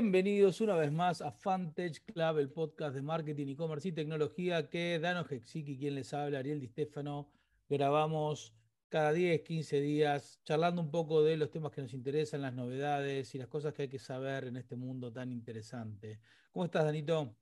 Bienvenidos 0.00 0.60
una 0.60 0.76
vez 0.76 0.92
más 0.92 1.20
a 1.20 1.32
Fantech 1.32 2.04
Club, 2.04 2.38
el 2.38 2.50
podcast 2.50 2.94
de 2.94 3.02
marketing, 3.02 3.48
e-commerce 3.48 3.88
y 3.88 3.92
tecnología 3.92 4.70
que 4.70 5.00
Dano 5.00 5.26
Hexiki, 5.28 5.76
quien 5.76 5.96
les 5.96 6.14
habla, 6.14 6.38
Ariel 6.38 6.60
Di 6.60 6.68
Stefano. 6.68 7.32
Grabamos 7.68 8.54
cada 8.88 9.12
10, 9.12 9.42
15 9.42 9.80
días, 9.80 10.40
charlando 10.44 10.80
un 10.80 10.92
poco 10.92 11.24
de 11.24 11.36
los 11.36 11.50
temas 11.50 11.72
que 11.72 11.82
nos 11.82 11.92
interesan, 11.94 12.42
las 12.42 12.54
novedades 12.54 13.34
y 13.34 13.38
las 13.38 13.48
cosas 13.48 13.74
que 13.74 13.82
hay 13.82 13.88
que 13.88 13.98
saber 13.98 14.44
en 14.44 14.56
este 14.56 14.76
mundo 14.76 15.12
tan 15.12 15.32
interesante. 15.32 16.20
¿Cómo 16.52 16.64
estás, 16.66 16.84
Danito? 16.84 17.34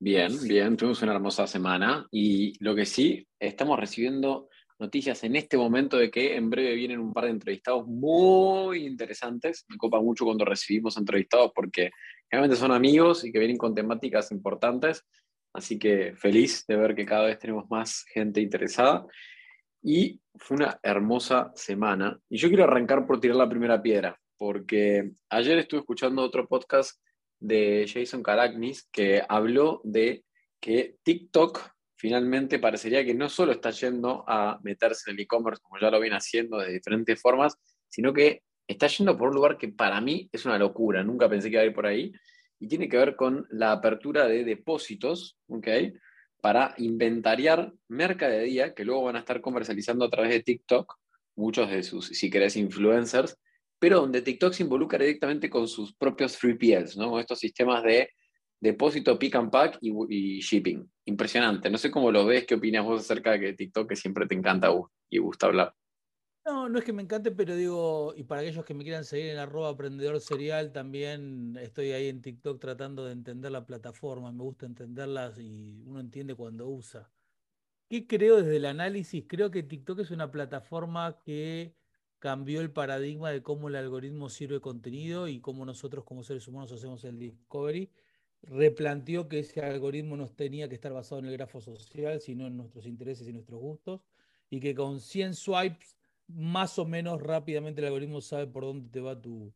Bien, 0.00 0.32
bien, 0.42 0.76
tuvimos 0.76 1.02
una 1.02 1.14
hermosa 1.14 1.46
semana 1.46 2.08
y 2.10 2.52
lo 2.64 2.74
que 2.74 2.84
sí, 2.84 3.28
estamos 3.38 3.78
recibiendo 3.78 4.48
noticias 4.78 5.22
en 5.24 5.36
este 5.36 5.56
momento 5.56 5.96
de 5.96 6.10
que 6.10 6.36
en 6.36 6.50
breve 6.50 6.74
vienen 6.74 6.98
un 6.98 7.12
par 7.12 7.24
de 7.24 7.30
entrevistados 7.30 7.86
muy 7.86 8.86
interesantes. 8.86 9.64
Me 9.68 9.76
copa 9.76 10.00
mucho 10.00 10.24
cuando 10.24 10.44
recibimos 10.44 10.96
entrevistados 10.96 11.52
porque 11.54 11.90
realmente 12.30 12.56
son 12.56 12.72
amigos 12.72 13.24
y 13.24 13.32
que 13.32 13.38
vienen 13.38 13.58
con 13.58 13.74
temáticas 13.74 14.32
importantes. 14.32 15.04
Así 15.52 15.78
que 15.78 16.14
feliz 16.16 16.64
de 16.66 16.76
ver 16.76 16.94
que 16.94 17.06
cada 17.06 17.26
vez 17.26 17.38
tenemos 17.38 17.70
más 17.70 18.04
gente 18.12 18.40
interesada. 18.40 19.06
Y 19.82 20.20
fue 20.36 20.56
una 20.56 20.78
hermosa 20.82 21.52
semana. 21.54 22.18
Y 22.28 22.38
yo 22.38 22.48
quiero 22.48 22.64
arrancar 22.64 23.06
por 23.06 23.20
tirar 23.20 23.36
la 23.36 23.48
primera 23.48 23.80
piedra, 23.80 24.18
porque 24.36 25.12
ayer 25.28 25.58
estuve 25.58 25.80
escuchando 25.80 26.22
otro 26.22 26.48
podcast 26.48 27.00
de 27.38 27.86
Jason 27.92 28.22
Caragnis 28.22 28.88
que 28.90 29.22
habló 29.28 29.80
de 29.84 30.24
que 30.60 30.96
TikTok 31.02 31.73
finalmente 32.04 32.58
parecería 32.58 33.02
que 33.02 33.14
no 33.14 33.30
solo 33.30 33.52
está 33.52 33.70
yendo 33.70 34.24
a 34.28 34.60
meterse 34.62 35.08
en 35.08 35.16
el 35.16 35.22
e-commerce 35.22 35.62
como 35.62 35.80
ya 35.80 35.90
lo 35.90 35.98
viene 35.98 36.16
haciendo 36.16 36.58
de 36.58 36.70
diferentes 36.70 37.18
formas, 37.18 37.56
sino 37.88 38.12
que 38.12 38.42
está 38.68 38.88
yendo 38.88 39.16
por 39.16 39.30
un 39.30 39.36
lugar 39.36 39.56
que 39.56 39.68
para 39.68 40.02
mí 40.02 40.28
es 40.30 40.44
una 40.44 40.58
locura, 40.58 41.02
nunca 41.02 41.30
pensé 41.30 41.48
que 41.48 41.54
iba 41.54 41.62
a 41.62 41.64
ir 41.64 41.72
por 41.72 41.86
ahí, 41.86 42.12
y 42.60 42.68
tiene 42.68 42.90
que 42.90 42.98
ver 42.98 43.16
con 43.16 43.46
la 43.48 43.72
apertura 43.72 44.28
de 44.28 44.44
depósitos, 44.44 45.38
¿ok? 45.46 45.66
Para 46.42 46.74
inventariar 46.76 47.72
mercadería 47.88 48.74
que 48.74 48.84
luego 48.84 49.04
van 49.04 49.16
a 49.16 49.20
estar 49.20 49.40
comercializando 49.40 50.04
a 50.04 50.10
través 50.10 50.30
de 50.30 50.42
TikTok, 50.42 50.96
muchos 51.36 51.70
de 51.70 51.82
sus, 51.82 52.08
si 52.08 52.28
querés, 52.28 52.54
influencers, 52.56 53.34
pero 53.78 54.00
donde 54.00 54.20
TikTok 54.20 54.52
se 54.52 54.64
involucra 54.64 54.98
directamente 54.98 55.48
con 55.48 55.66
sus 55.66 55.94
propios 55.94 56.38
3PLs, 56.38 56.98
¿no? 56.98 57.12
Con 57.12 57.20
estos 57.20 57.38
sistemas 57.38 57.82
de 57.82 58.10
depósito, 58.64 59.18
pick 59.18 59.36
and 59.36 59.50
pack 59.50 59.78
y, 59.80 60.40
shipping. 60.40 60.90
Impresionante. 61.04 61.70
No 61.70 61.78
sé 61.78 61.90
cómo 61.90 62.10
lo 62.10 62.24
ves, 62.24 62.46
qué 62.46 62.54
opinas 62.54 62.84
vos 62.84 63.02
acerca 63.02 63.32
de 63.32 63.52
TikTok 63.52 63.88
que 63.90 63.96
siempre 63.96 64.26
te 64.26 64.34
encanta 64.34 64.70
y 65.10 65.18
gusta 65.18 65.46
hablar. 65.46 65.74
No, 66.46 66.68
no 66.68 66.78
es 66.78 66.84
que 66.84 66.92
me 66.92 67.02
encante, 67.02 67.30
pero 67.30 67.56
digo, 67.56 68.14
y 68.16 68.24
para 68.24 68.40
aquellos 68.40 68.64
que 68.64 68.74
me 68.74 68.82
quieran 68.82 69.04
seguir 69.04 69.26
en 69.26 69.38
arroba 69.38 69.70
aprendedor 69.70 70.20
serial, 70.20 70.72
también 70.72 71.56
estoy 71.60 71.92
ahí 71.92 72.08
en 72.08 72.20
TikTok 72.20 72.60
tratando 72.60 73.04
de 73.04 73.12
entender 73.12 73.50
la 73.52 73.64
plataforma, 73.64 74.32
me 74.32 74.42
gusta 74.42 74.66
entenderlas 74.66 75.38
y 75.38 75.82
uno 75.86 76.00
entiende 76.00 76.34
cuando 76.34 76.68
usa. 76.68 77.10
¿Qué 77.88 78.06
creo 78.06 78.36
desde 78.36 78.56
el 78.56 78.66
análisis? 78.66 79.24
Creo 79.26 79.50
que 79.50 79.62
TikTok 79.62 80.00
es 80.00 80.10
una 80.10 80.30
plataforma 80.30 81.18
que 81.24 81.74
cambió 82.18 82.60
el 82.60 82.70
paradigma 82.70 83.30
de 83.30 83.42
cómo 83.42 83.68
el 83.68 83.76
algoritmo 83.76 84.28
sirve 84.30 84.60
contenido 84.60 85.28
y 85.28 85.40
cómo 85.40 85.64
nosotros 85.66 86.04
como 86.04 86.22
seres 86.22 86.48
humanos 86.48 86.72
hacemos 86.72 87.04
el 87.04 87.18
discovery 87.18 87.90
replanteó 88.46 89.28
que 89.28 89.40
ese 89.40 89.60
algoritmo 89.60 90.16
no 90.16 90.28
tenía 90.28 90.68
que 90.68 90.74
estar 90.74 90.92
basado 90.92 91.20
en 91.20 91.26
el 91.26 91.32
grafo 91.32 91.60
social, 91.60 92.20
sino 92.20 92.46
en 92.46 92.56
nuestros 92.56 92.86
intereses 92.86 93.26
y 93.28 93.32
nuestros 93.32 93.60
gustos, 93.60 94.00
y 94.50 94.60
que 94.60 94.74
con 94.74 95.00
100 95.00 95.34
swipes, 95.34 95.96
más 96.26 96.78
o 96.78 96.84
menos 96.86 97.20
rápidamente 97.20 97.80
el 97.80 97.86
algoritmo 97.86 98.20
sabe 98.20 98.46
por 98.46 98.64
dónde 98.64 98.88
te 98.88 99.00
va 99.00 99.20
tu, 99.20 99.52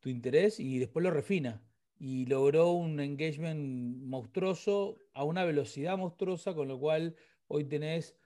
tu 0.00 0.08
interés 0.08 0.58
y 0.58 0.78
después 0.78 1.02
lo 1.02 1.10
refina. 1.10 1.62
Y 1.98 2.24
logró 2.26 2.72
un 2.72 2.98
engagement 2.98 4.02
monstruoso 4.04 4.98
a 5.12 5.24
una 5.24 5.44
velocidad 5.44 5.98
monstruosa, 5.98 6.54
con 6.54 6.68
lo 6.68 6.78
cual 6.78 7.14
hoy 7.46 7.64
tenés, 7.64 8.16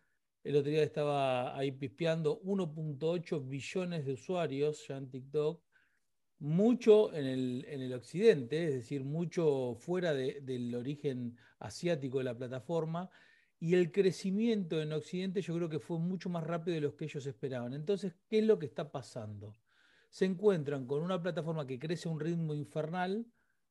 el 0.44 0.56
otro 0.56 0.70
día 0.70 0.82
estaba 0.84 1.56
ahí 1.56 1.72
pispeando 1.72 2.40
1.8 2.42 3.48
billones 3.48 4.06
de 4.06 4.12
usuarios 4.12 4.86
ya 4.86 4.96
en 4.96 5.10
TikTok, 5.10 5.60
mucho 6.44 7.14
en 7.14 7.24
el, 7.24 7.64
en 7.68 7.80
el 7.80 7.94
occidente, 7.94 8.66
es 8.66 8.74
decir, 8.74 9.02
mucho 9.02 9.74
fuera 9.78 10.12
del 10.12 10.74
origen 10.74 11.38
asiático 11.58 12.18
de 12.18 12.24
la 12.24 12.36
plataforma, 12.36 13.08
y 13.58 13.74
el 13.74 13.90
crecimiento 13.90 14.82
en 14.82 14.92
occidente 14.92 15.40
yo 15.40 15.54
creo 15.54 15.70
que 15.70 15.78
fue 15.78 15.98
mucho 15.98 16.28
más 16.28 16.44
rápido 16.44 16.74
de 16.74 16.82
lo 16.82 16.96
que 16.96 17.06
ellos 17.06 17.24
esperaban. 17.24 17.72
Entonces, 17.72 18.14
¿qué 18.28 18.40
es 18.40 18.44
lo 18.44 18.58
que 18.58 18.66
está 18.66 18.92
pasando? 18.92 19.54
Se 20.10 20.26
encuentran 20.26 20.86
con 20.86 21.02
una 21.02 21.22
plataforma 21.22 21.66
que 21.66 21.78
crece 21.78 22.08
a 22.08 22.12
un 22.12 22.20
ritmo 22.20 22.54
infernal, 22.54 23.26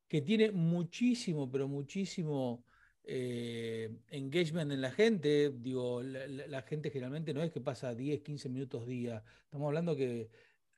que 0.08 0.22
tiene 0.22 0.52
muchísimo, 0.52 1.52
pero 1.52 1.68
muchísimo 1.68 2.66
eh, 3.04 3.96
engagement 4.08 4.72
en 4.72 4.82
la 4.82 4.92
gente. 4.92 5.52
Digo, 5.56 6.02
la, 6.02 6.26
la, 6.28 6.62
gente 6.64 6.90
generalmente 6.90 7.36
no 7.36 7.44
es 7.44 7.52
que 7.52 7.62
pasa 7.62 7.94
10, 7.94 8.22
15 8.22 8.50
minutos 8.50 8.88
día. 8.88 9.24
Estamos 9.46 9.68
hablando 9.68 9.96
que 9.96 10.32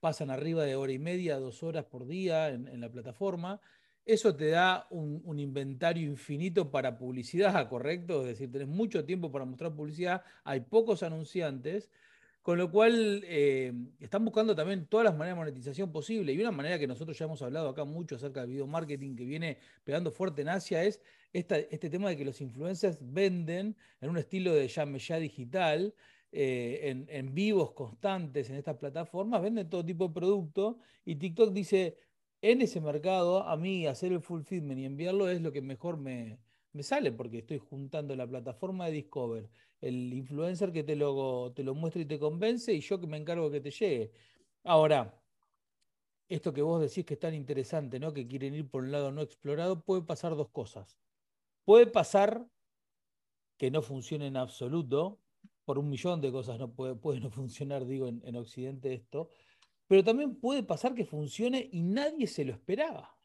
pasan 0.06 0.30
arriba 0.30 0.64
de 0.64 0.76
hora 0.76 0.92
y 0.92 1.00
media, 1.00 1.40
dos 1.40 1.64
horas 1.64 1.84
por 1.86 2.06
día 2.06 2.50
en, 2.50 2.80
la 2.80 2.92
plataforma. 2.92 3.60
Eso 4.06 4.36
te 4.36 4.50
da 4.50 4.86
un, 4.92 5.40
inventario 5.40 6.06
infinito 6.06 6.70
para 6.70 6.96
publicidad, 6.96 7.68
¿correcto? 7.70 8.22
Es 8.22 8.28
decir, 8.28 8.52
tenés 8.52 8.68
mucho 8.68 9.04
tiempo 9.04 9.32
para 9.32 9.46
mostrar 9.46 9.74
publicidad, 9.74 10.22
hay 10.44 10.60
pocos 10.60 11.02
anunciantes, 11.02 11.90
con 12.44 12.60
lo 12.60 12.70
cual 12.70 13.24
eh, 13.26 13.74
están 14.00 14.24
buscando 14.24 14.56
también 14.56 14.86
todas 14.86 15.06
las 15.06 15.16
maneras 15.16 15.38
de 15.38 15.40
monetización 15.40 15.92
posible. 15.92 16.34
Y 16.34 16.40
una 16.40 16.52
manera 16.52 16.78
que 16.78 16.86
nosotros 16.86 17.18
ya 17.18 17.26
hemos 17.26 17.42
hablado 17.42 17.70
acá 17.70 17.84
mucho 17.84 18.18
acerca 18.18 18.42
del 18.42 18.52
video 18.52 18.68
marketing 18.68 19.16
que 19.16 19.26
viene 19.26 19.58
pegando 19.84 20.12
fuerte 20.12 20.44
en 20.44 20.50
Asia 20.50 20.84
es 20.84 21.02
este 21.34 21.90
tema 21.90 22.10
de 22.10 22.16
que 22.16 22.26
los 22.26 22.40
influencers 22.42 23.00
venden 23.02 23.76
en 24.02 24.10
un 24.12 24.20
estilo 24.20 24.54
de 24.54 24.68
ya, 24.68 24.86
ya 24.86 25.18
digital 25.18 25.96
eh, 26.38 27.06
en, 27.08 27.34
vivos 27.34 27.72
constantes 27.72 28.50
en 28.50 28.58
estas 28.58 28.76
plataformas, 28.76 29.42
venden 29.42 29.70
todo 29.70 29.86
tipo 29.86 30.10
de 30.10 30.14
producto 30.14 30.80
y 31.06 31.16
TikTok 31.16 31.54
dice, 31.54 31.98
en 32.42 32.62
ese 32.62 32.82
mercado, 32.82 33.48
a 33.48 33.56
mí 33.56 33.88
hacer 33.88 34.12
el 34.12 34.20
fulfillment 34.20 34.78
y 34.82 34.86
enviarlo 34.86 35.30
es 35.30 35.42
lo 35.42 35.54
que 35.54 35.62
mejor 35.62 35.96
me, 35.96 36.40
sale, 36.82 37.14
porque 37.14 37.38
estoy 37.38 37.60
juntando 37.60 38.18
la 38.18 38.28
plataforma 38.28 38.88
de 38.88 38.92
Discover, 38.92 39.50
el 39.80 40.14
influencer 40.14 40.74
que 40.74 40.84
te 40.84 40.98
lo, 40.98 41.54
te 41.54 41.64
lo 41.64 41.74
muestra 41.74 42.02
y 42.02 42.06
te 42.06 42.20
convence, 42.20 42.74
y 42.74 42.82
yo 42.82 43.00
que 43.00 43.08
me 43.08 43.16
encargo 43.16 43.50
que 43.50 43.62
te 43.62 43.72
llegue. 43.72 44.12
Ahora, 44.66 45.18
esto 46.28 46.54
que 46.54 46.62
vos 46.62 46.82
decís 46.82 47.06
que 47.06 47.14
es 47.14 47.20
tan 47.22 47.34
interesante, 47.34 47.98
¿no? 47.98 48.14
Que 48.14 48.28
quieren 48.28 48.54
ir 48.56 48.70
por 48.70 48.84
un 48.84 48.92
lado 48.92 49.10
no 49.10 49.22
explorado, 49.22 49.82
puede 49.84 50.02
pasar 50.02 50.36
dos 50.36 50.50
cosas. 50.50 50.98
Puede 51.64 51.88
pasar 51.88 52.46
que 53.58 53.72
no 53.72 53.82
funcione 53.82 54.28
en 54.28 54.36
absoluto, 54.36 55.22
por 55.66 55.80
un 55.80 55.90
millón 55.90 56.22
de 56.22 56.32
cosas 56.32 56.60
no 56.60 56.72
puede, 56.72 57.20
no 57.20 57.30
funcionar, 57.30 57.86
digo, 57.86 58.08
en, 58.08 58.36
Occidente 58.36 58.94
esto, 58.94 59.30
pero 59.88 60.04
también 60.04 60.36
puede 60.36 60.64
pasar 60.64 60.94
que 60.94 61.06
funcione 61.06 61.68
y 61.72 61.82
nadie 61.82 62.28
se 62.28 62.46
lo 62.46 62.54
esperaba. 62.54 63.16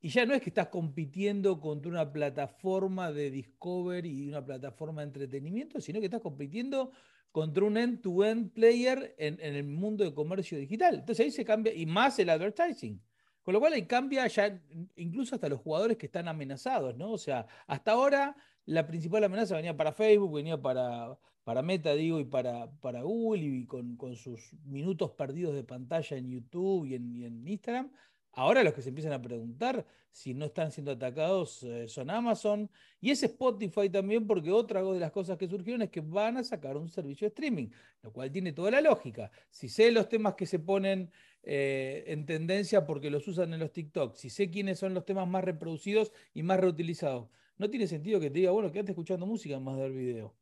Y 0.00 0.08
ya 0.08 0.26
no 0.26 0.34
es 0.34 0.42
que 0.42 0.50
estás 0.50 0.68
compitiendo 0.68 1.60
contra 1.60 1.90
una 1.90 2.12
plataforma 2.12 3.12
de 3.12 3.30
discovery 3.30 4.10
y 4.10 4.28
una 4.28 4.44
plataforma 4.44 5.00
de 5.00 5.06
entretenimiento, 5.06 5.80
sino 5.80 6.00
que 6.00 6.06
estás 6.06 6.20
compitiendo 6.20 6.92
contra 7.30 7.64
un 7.64 7.76
end-to-end 7.76 8.52
player 8.52 9.14
en, 9.16 9.38
en, 9.40 9.54
el 9.54 9.64
mundo 9.64 10.04
de 10.04 10.12
comercio 10.12 10.58
digital. 10.58 10.96
Entonces 10.96 11.24
ahí 11.24 11.30
se 11.30 11.44
cambia, 11.44 11.72
y 11.72 11.86
más 11.86 12.18
el 12.18 12.30
advertising. 12.30 13.00
Con 13.42 13.54
lo 13.54 13.60
cual 13.60 13.72
ahí 13.72 13.86
cambia 13.86 14.26
ya 14.28 14.60
incluso 14.96 15.34
hasta 15.34 15.48
los 15.48 15.60
jugadores 15.60 15.96
que 15.96 16.06
están 16.06 16.28
amenazados, 16.28 16.96
¿no? 16.96 17.10
O 17.10 17.18
sea, 17.18 17.46
hasta 17.66 17.92
ahora 17.92 18.36
la 18.66 18.86
principal 18.86 19.24
amenaza 19.24 19.56
venía 19.56 19.76
para 19.76 19.92
Facebook, 19.92 20.34
venía 20.34 20.60
para, 20.60 21.18
para 21.44 21.62
Meta, 21.62 21.94
digo, 21.94 22.20
y 22.20 22.24
para, 22.24 22.70
para 22.80 23.02
Google, 23.02 23.42
y 23.42 23.66
con, 23.66 24.16
sus 24.16 24.52
minutos 24.64 25.10
perdidos 25.12 25.54
de 25.54 25.64
pantalla 25.64 26.16
en 26.16 26.30
YouTube 26.30 26.86
y 26.86 26.94
en, 26.94 27.46
Instagram. 27.46 27.90
Ahora 28.34 28.62
los 28.62 28.72
que 28.72 28.80
se 28.80 28.88
empiezan 28.88 29.12
a 29.12 29.20
preguntar 29.20 29.84
si 30.10 30.32
no 30.32 30.46
están 30.46 30.72
siendo 30.72 30.92
atacados 30.92 31.62
eh, 31.64 31.86
son 31.86 32.08
Amazon 32.08 32.70
y 32.98 33.10
es 33.10 33.22
Spotify 33.22 33.90
también, 33.90 34.26
porque 34.26 34.50
otra 34.50 34.82
de 34.82 35.00
las 35.00 35.12
cosas 35.12 35.36
que 35.36 35.48
surgieron 35.48 35.82
es 35.82 35.90
que 35.90 36.00
van 36.00 36.38
a 36.38 36.44
sacar 36.44 36.78
un 36.78 36.88
servicio 36.88 37.26
de 37.26 37.28
streaming, 37.28 37.68
lo 38.02 38.10
cual 38.10 38.30
tiene 38.30 38.52
toda 38.52 38.70
la 38.70 38.80
lógica. 38.80 39.30
Si 39.50 39.68
sé 39.68 39.90
los 39.92 40.08
temas 40.08 40.34
que 40.34 40.46
se 40.46 40.58
ponen 40.58 41.10
eh, 41.42 42.04
en 42.06 42.24
tendencia 42.24 42.86
porque 42.86 43.10
los 43.10 43.28
usan 43.28 43.52
en 43.52 43.60
los 43.60 43.72
TikTok, 43.72 44.14
si 44.14 44.30
sé 44.30 44.50
quiénes 44.50 44.78
son 44.78 44.94
los 44.94 45.04
temas 45.04 45.28
más 45.28 45.44
reproducidos 45.44 46.12
y 46.32 46.42
más 46.42 46.58
reutilizados, 46.58 47.28
no 47.62 47.70
tiene 47.70 47.86
sentido 47.86 48.20
que 48.20 48.28
te 48.28 48.40
diga, 48.40 48.50
bueno, 48.50 48.72
quédate 48.72 48.92
escuchando 48.92 49.24
música 49.24 49.58
más 49.60 49.76
de 49.76 49.82
ver 49.82 49.92
video. 49.92 50.34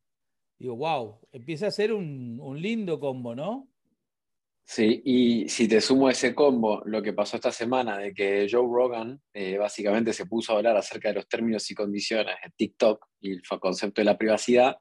Digo, 0.57 0.75
wow, 0.75 1.19
empieza 1.31 1.67
a 1.67 1.71
ser 1.71 1.93
un, 1.93 2.39
lindo 2.59 2.99
combo, 2.99 3.35
¿no? 3.35 3.69
Sí, 4.63 5.01
y 5.05 5.49
si 5.49 5.67
te 5.67 5.81
sumo 5.81 6.09
ese 6.09 6.33
combo, 6.33 6.81
lo 6.85 7.01
que 7.01 7.13
pasó 7.13 7.35
esta 7.35 7.51
semana 7.51 7.97
de 7.97 8.13
que 8.13 8.47
Joe 8.49 8.67
Rogan 8.67 9.21
eh, 9.33 9.57
básicamente 9.57 10.13
se 10.13 10.25
puso 10.25 10.53
a 10.53 10.57
hablar 10.57 10.77
acerca 10.77 11.09
de 11.09 11.15
los 11.15 11.27
términos 11.27 11.69
y 11.69 11.75
condiciones 11.75 12.35
de 12.43 12.51
TikTok 12.55 13.05
y 13.19 13.33
el 13.33 13.41
concepto 13.59 14.01
de 14.01 14.05
la 14.05 14.17
privacidad, 14.17 14.77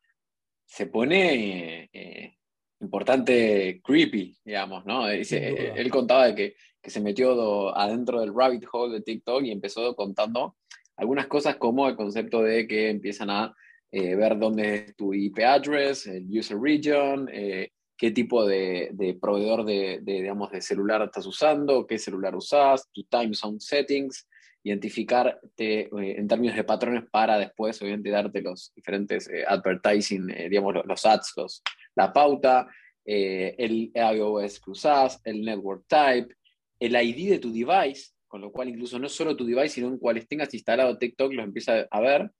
se 0.64 0.86
pone 0.86 1.90
eh, 1.92 2.36
importante 2.80 3.80
creepy, 3.82 4.38
digamos, 4.44 4.86
¿no? 4.86 5.08
él 5.08 5.90
contaba 5.90 6.28
de 6.28 6.34
que 6.34 6.54
que 6.82 6.90
se 6.90 7.00
metió 7.00 7.76
adentro 7.76 8.20
del 8.20 8.34
rabbit 8.34 8.64
hole 8.72 8.94
de 8.94 9.02
TikTok 9.02 9.44
y 9.44 9.50
empezó 9.50 9.94
contando 9.94 10.56
algunas 11.00 11.28
cosas 11.28 11.56
como 11.56 11.88
el 11.88 11.96
concepto 11.96 12.42
de 12.42 12.68
que 12.68 12.90
empiezan 12.90 13.30
a 13.30 13.54
eh, 13.90 14.14
ver 14.14 14.38
dónde 14.38 14.74
es 14.74 14.96
tu 14.96 15.14
IP 15.14 15.38
address, 15.38 16.06
el 16.06 16.26
user 16.28 16.58
region, 16.60 17.26
eh, 17.32 17.70
qué 17.96 18.10
tipo 18.10 18.46
de, 18.46 19.18
proveedor 19.18 19.64
de, 19.64 20.00
digamos, 20.02 20.50
de 20.52 20.60
celular 20.60 21.00
estás 21.02 21.24
usando, 21.24 21.86
qué 21.86 21.98
celular 21.98 22.36
usas, 22.36 22.86
tu 22.92 23.02
time 23.04 23.32
zone 23.32 23.58
settings, 23.60 24.28
identificarte 24.62 25.40
eh, 25.54 25.88
en 26.18 26.28
términos 26.28 26.54
de 26.54 26.64
patrones 26.64 27.04
para 27.10 27.38
después, 27.38 27.80
obviamente, 27.80 28.10
darte 28.10 28.42
los 28.42 28.70
diferentes 28.76 29.28
advertising, 29.48 30.26
digamos, 30.50 30.74
los, 30.84 31.06
ads, 31.06 31.62
la 31.96 32.12
pauta, 32.12 32.68
el 33.06 33.90
iOS 33.94 34.60
que 34.60 34.70
usas, 34.70 35.18
el 35.24 35.42
network 35.42 35.86
type, 35.88 36.34
el 36.78 36.94
ID 36.94 37.30
de 37.30 37.38
tu 37.38 37.50
device, 37.50 38.12
con 38.30 38.40
lo 38.40 38.52
cual 38.52 38.68
incluso 38.68 38.96
no 39.00 39.08
solo 39.08 39.36
tu 39.36 39.44
device, 39.44 39.70
sino 39.70 39.88
en 39.88 39.98
cuales 39.98 40.28
tengas 40.28 40.54
instalado 40.54 40.96
TikTok, 40.96 41.32
los 41.32 41.44
empieza 41.44 41.88
a 41.90 42.00
ver, 42.00 42.30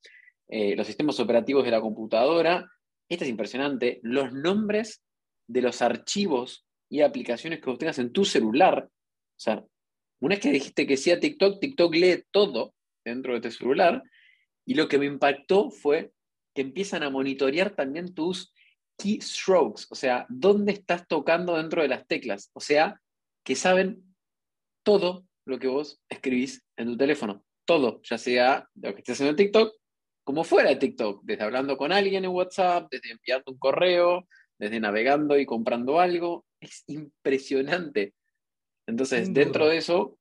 eh, 0.48 0.76
los 0.76 0.86
sistemas 0.86 1.18
operativos 1.18 1.64
de 1.64 1.72
la 1.72 1.80
computadora. 1.80 2.70
Esto 3.08 3.24
es 3.24 3.30
impresionante, 3.30 3.98
los 4.04 4.32
nombres 4.32 5.02
de 5.48 5.62
los 5.62 5.82
archivos 5.82 6.64
y 6.88 7.00
aplicaciones 7.00 7.60
que 7.60 7.68
vos 7.68 7.78
tengas 7.80 7.98
en 7.98 8.12
tu 8.12 8.24
celular. 8.24 8.88
O 8.88 9.40
sea, 9.40 9.64
una 10.20 10.36
vez 10.36 10.40
que 10.40 10.52
dijiste 10.52 10.86
que 10.86 10.96
sí 10.96 11.10
a 11.10 11.18
TikTok, 11.18 11.60
TikTok 11.60 11.92
lee 11.92 12.22
todo 12.30 12.72
dentro 13.04 13.34
de 13.34 13.40
tu 13.40 13.50
celular. 13.50 14.04
Y 14.64 14.74
lo 14.74 14.86
que 14.86 14.98
me 14.98 15.06
impactó 15.06 15.70
fue 15.70 16.12
que 16.54 16.62
empiezan 16.62 17.02
a 17.02 17.10
monitorear 17.10 17.74
también 17.74 18.14
tus 18.14 18.52
keystrokes, 18.96 19.88
o 19.90 19.96
sea, 19.96 20.24
dónde 20.28 20.70
estás 20.70 21.08
tocando 21.08 21.56
dentro 21.56 21.82
de 21.82 21.88
las 21.88 22.06
teclas. 22.06 22.50
O 22.52 22.60
sea, 22.60 23.00
que 23.44 23.56
saben 23.56 24.04
todo 24.84 25.26
lo 25.50 25.58
que 25.58 25.68
vos 25.68 26.00
escribís 26.08 26.64
en 26.76 26.86
tu 26.86 26.96
teléfono. 26.96 27.44
Todo, 27.64 28.00
ya 28.02 28.18
sea 28.18 28.68
lo 28.74 28.94
que 28.94 29.00
estés 29.00 29.14
haciendo 29.14 29.30
en 29.30 29.36
TikTok, 29.36 29.74
como 30.24 30.44
fuera 30.44 30.70
de 30.70 30.76
TikTok, 30.76 31.22
desde 31.24 31.44
hablando 31.44 31.76
con 31.76 31.92
alguien 31.92 32.24
en 32.24 32.30
WhatsApp, 32.30 32.88
desde 32.90 33.10
enviando 33.10 33.52
un 33.52 33.58
correo, 33.58 34.26
desde 34.58 34.80
navegando 34.80 35.38
y 35.38 35.46
comprando 35.46 36.00
algo. 36.00 36.46
Es 36.60 36.84
impresionante. 36.86 38.14
Entonces, 38.86 39.32
dentro 39.32 39.68
de 39.68 39.78
eso, 39.78 40.18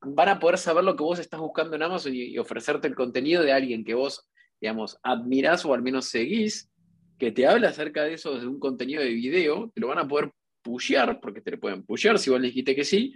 van 0.00 0.28
a 0.28 0.38
poder 0.38 0.58
saber 0.58 0.84
lo 0.84 0.96
que 0.96 1.02
vos 1.02 1.18
estás 1.18 1.40
buscando 1.40 1.76
en 1.76 1.82
Amazon 1.82 2.12
y, 2.14 2.36
ofrecerte 2.38 2.88
el 2.88 2.94
contenido 2.94 3.42
de 3.42 3.52
alguien 3.52 3.84
que 3.84 3.94
vos, 3.94 4.28
digamos, 4.60 4.98
admirás 5.02 5.64
o 5.64 5.74
al 5.74 5.82
menos 5.82 6.06
seguís, 6.06 6.70
que 7.18 7.32
te 7.32 7.46
habla 7.46 7.68
acerca 7.68 8.04
de 8.04 8.14
eso 8.14 8.34
desde 8.34 8.46
un 8.46 8.58
contenido 8.58 9.02
de 9.02 9.10
video, 9.10 9.70
te 9.74 9.80
lo 9.80 9.88
van 9.88 9.98
a 9.98 10.08
poder 10.08 10.30
pushear, 10.62 11.20
porque 11.20 11.40
te 11.40 11.52
lo 11.52 11.60
pueden 11.60 11.84
pushear 11.84 12.18
si 12.18 12.30
vos 12.30 12.40
le 12.40 12.48
dijiste 12.48 12.74
que 12.74 12.84
sí, 12.84 13.14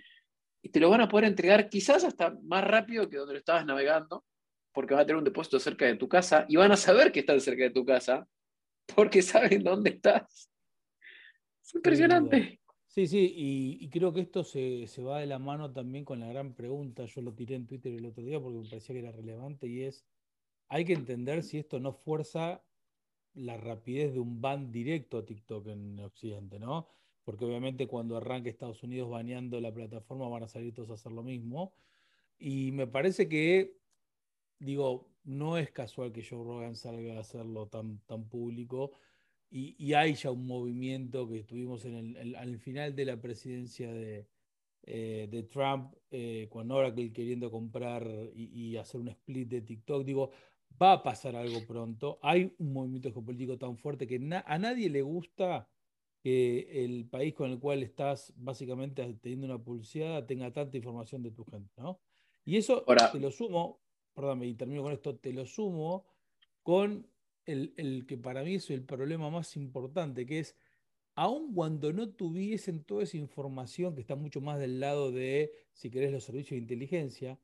y 0.62 0.68
te 0.68 0.80
lo 0.80 0.90
van 0.90 1.00
a 1.00 1.08
poder 1.08 1.26
entregar 1.26 1.68
quizás 1.68 2.04
hasta 2.04 2.36
más 2.42 2.64
rápido 2.64 3.08
que 3.08 3.16
donde 3.16 3.34
lo 3.34 3.38
estabas 3.38 3.64
navegando, 3.64 4.24
porque 4.72 4.94
va 4.94 5.00
a 5.00 5.06
tener 5.06 5.16
un 5.16 5.24
depósito 5.24 5.58
cerca 5.58 5.86
de 5.86 5.96
tu 5.96 6.08
casa 6.08 6.46
y 6.48 6.56
van 6.56 6.72
a 6.72 6.76
saber 6.76 7.12
que 7.12 7.20
están 7.20 7.40
cerca 7.40 7.64
de 7.64 7.70
tu 7.70 7.84
casa 7.84 8.28
porque 8.94 9.22
saben 9.22 9.62
dónde 9.62 9.90
estás. 9.90 10.50
Es 11.62 11.74
impresionante. 11.74 12.60
Sí, 12.86 13.06
sí, 13.06 13.32
y, 13.36 13.88
creo 13.88 14.12
que 14.12 14.22
esto 14.22 14.42
se, 14.42 14.84
va 14.98 15.20
de 15.20 15.26
la 15.26 15.38
mano 15.38 15.72
también 15.72 16.04
con 16.04 16.18
la 16.18 16.26
gran 16.26 16.54
pregunta, 16.54 17.04
yo 17.04 17.22
lo 17.22 17.32
tiré 17.32 17.54
en 17.54 17.64
Twitter 17.64 17.94
el 17.94 18.04
otro 18.04 18.24
día 18.24 18.40
porque 18.40 18.58
me 18.58 18.68
parecía 18.68 18.94
que 18.94 18.98
era 18.98 19.12
relevante 19.12 19.68
y 19.68 19.82
es, 19.82 20.04
hay 20.68 20.84
que 20.84 20.94
entender 20.94 21.44
si 21.44 21.58
esto 21.58 21.78
no 21.78 21.92
fuerza 21.92 22.64
la 23.34 23.56
rapidez 23.56 24.12
de 24.12 24.18
un 24.18 24.40
ban 24.40 24.72
directo 24.72 25.18
a 25.18 25.24
TikTok 25.24 25.68
en 25.68 26.00
Occidente, 26.00 26.58
¿no? 26.58 26.88
Porque 27.25 27.44
obviamente 27.44 27.87
cuando 27.87 28.17
arranque 28.17 28.50
Estados 28.50 28.82
Unidos 28.82 29.11
baneando 29.11 29.61
la 29.61 29.72
plataforma 29.72 30.28
van 30.28 30.44
a 30.44 30.49
salir 30.49 30.75
todos 30.75 30.90
a 30.90 30.94
hacer 30.94 31.12
lo 31.12 31.22
mismo. 31.22 31.75
Y 32.38 32.72
me 32.72 32.87
parece 32.87 33.28
que, 33.28 33.76
digo, 34.58 35.11
no 35.25 35.58
es 35.58 35.70
casual 35.70 36.12
que 36.12 36.25
Joe 36.25 36.44
Rogan 36.44 36.75
salga 36.75 37.17
a 37.17 37.20
hacerlo 37.20 37.69
tan, 37.69 37.99
tan 38.06 38.28
público. 38.28 38.93
Y, 39.50 39.94
hay 39.94 40.14
ya 40.14 40.31
un 40.31 40.46
movimiento 40.46 41.28
que 41.28 41.40
estuvimos 41.40 41.84
en 41.84 42.17
el, 42.17 42.37
al 42.37 42.58
final 42.58 42.94
de 42.94 43.05
la 43.05 43.20
presidencia 43.20 43.93
de, 43.93 44.28
eh, 44.84 45.28
de 45.31 45.43
Trump, 45.43 45.93
eh, 46.11 46.46
con 46.50 46.70
Oracle 46.70 47.12
queriendo 47.12 47.50
comprar 47.50 48.08
y, 48.34 48.76
hacer 48.76 49.00
un 49.00 49.08
split 49.08 49.49
de 49.49 49.61
TikTok. 49.62 50.05
Digo, 50.05 50.31
va 50.81 50.93
a 50.93 51.02
pasar 51.02 51.37
algo 51.37 51.67
pronto. 51.67 52.19
Hay 52.22 52.55
un 52.58 52.72
movimiento 52.72 53.12
geopolítico 53.12 53.58
tan 53.58 53.76
fuerte 53.76 54.06
que 54.06 54.17
a 54.46 54.58
nadie 54.58 54.88
le 54.88 55.02
gusta 55.02 55.69
que 56.20 56.84
el 56.84 57.06
país 57.06 57.34
con 57.34 57.50
el 57.50 57.58
cual 57.58 57.82
estás 57.82 58.32
básicamente 58.37 59.02
teniendo 59.20 59.46
una 59.46 59.62
pulseada 59.62 60.26
tenga 60.26 60.52
tanta 60.52 60.76
información 60.76 61.22
de 61.22 61.31
tu 61.31 61.44
gente, 61.44 61.72
¿no? 61.81 62.00
Y 62.44 62.56
eso 62.56 62.84
te 63.12 63.20
lo 63.20 63.31
sumo, 63.31 63.81
perdón, 64.14 64.43
y 64.43 64.55
termino 64.55 64.82
con 64.82 64.93
esto, 64.93 65.17
te 65.17 65.32
lo 65.32 65.46
sumo 65.46 66.06
con 66.62 67.06
el, 67.46 68.05
que 68.06 68.17
para 68.17 68.43
mí 68.43 68.56
es 68.56 68.70
el 68.70 68.84
problema 68.84 69.31
más 69.31 69.56
importante, 69.56 70.26
que 70.26 70.40
es, 70.40 70.56
aun 71.14 71.55
cuando 71.55 71.93
no 71.93 72.11
tuviesen 72.11 72.84
toda 72.84 73.02
esa 73.02 73.17
información 73.17 73.94
que 73.94 74.00
está 74.00 74.14
mucho 74.14 74.40
más 74.40 74.58
del 74.58 74.81
lado 74.81 75.11
de, 75.11 75.52
si 75.72 75.90
querés, 75.90 76.12
los 76.12 76.25
servicios 76.25 76.50
de 76.52 76.62
inteligencia, 76.62 77.38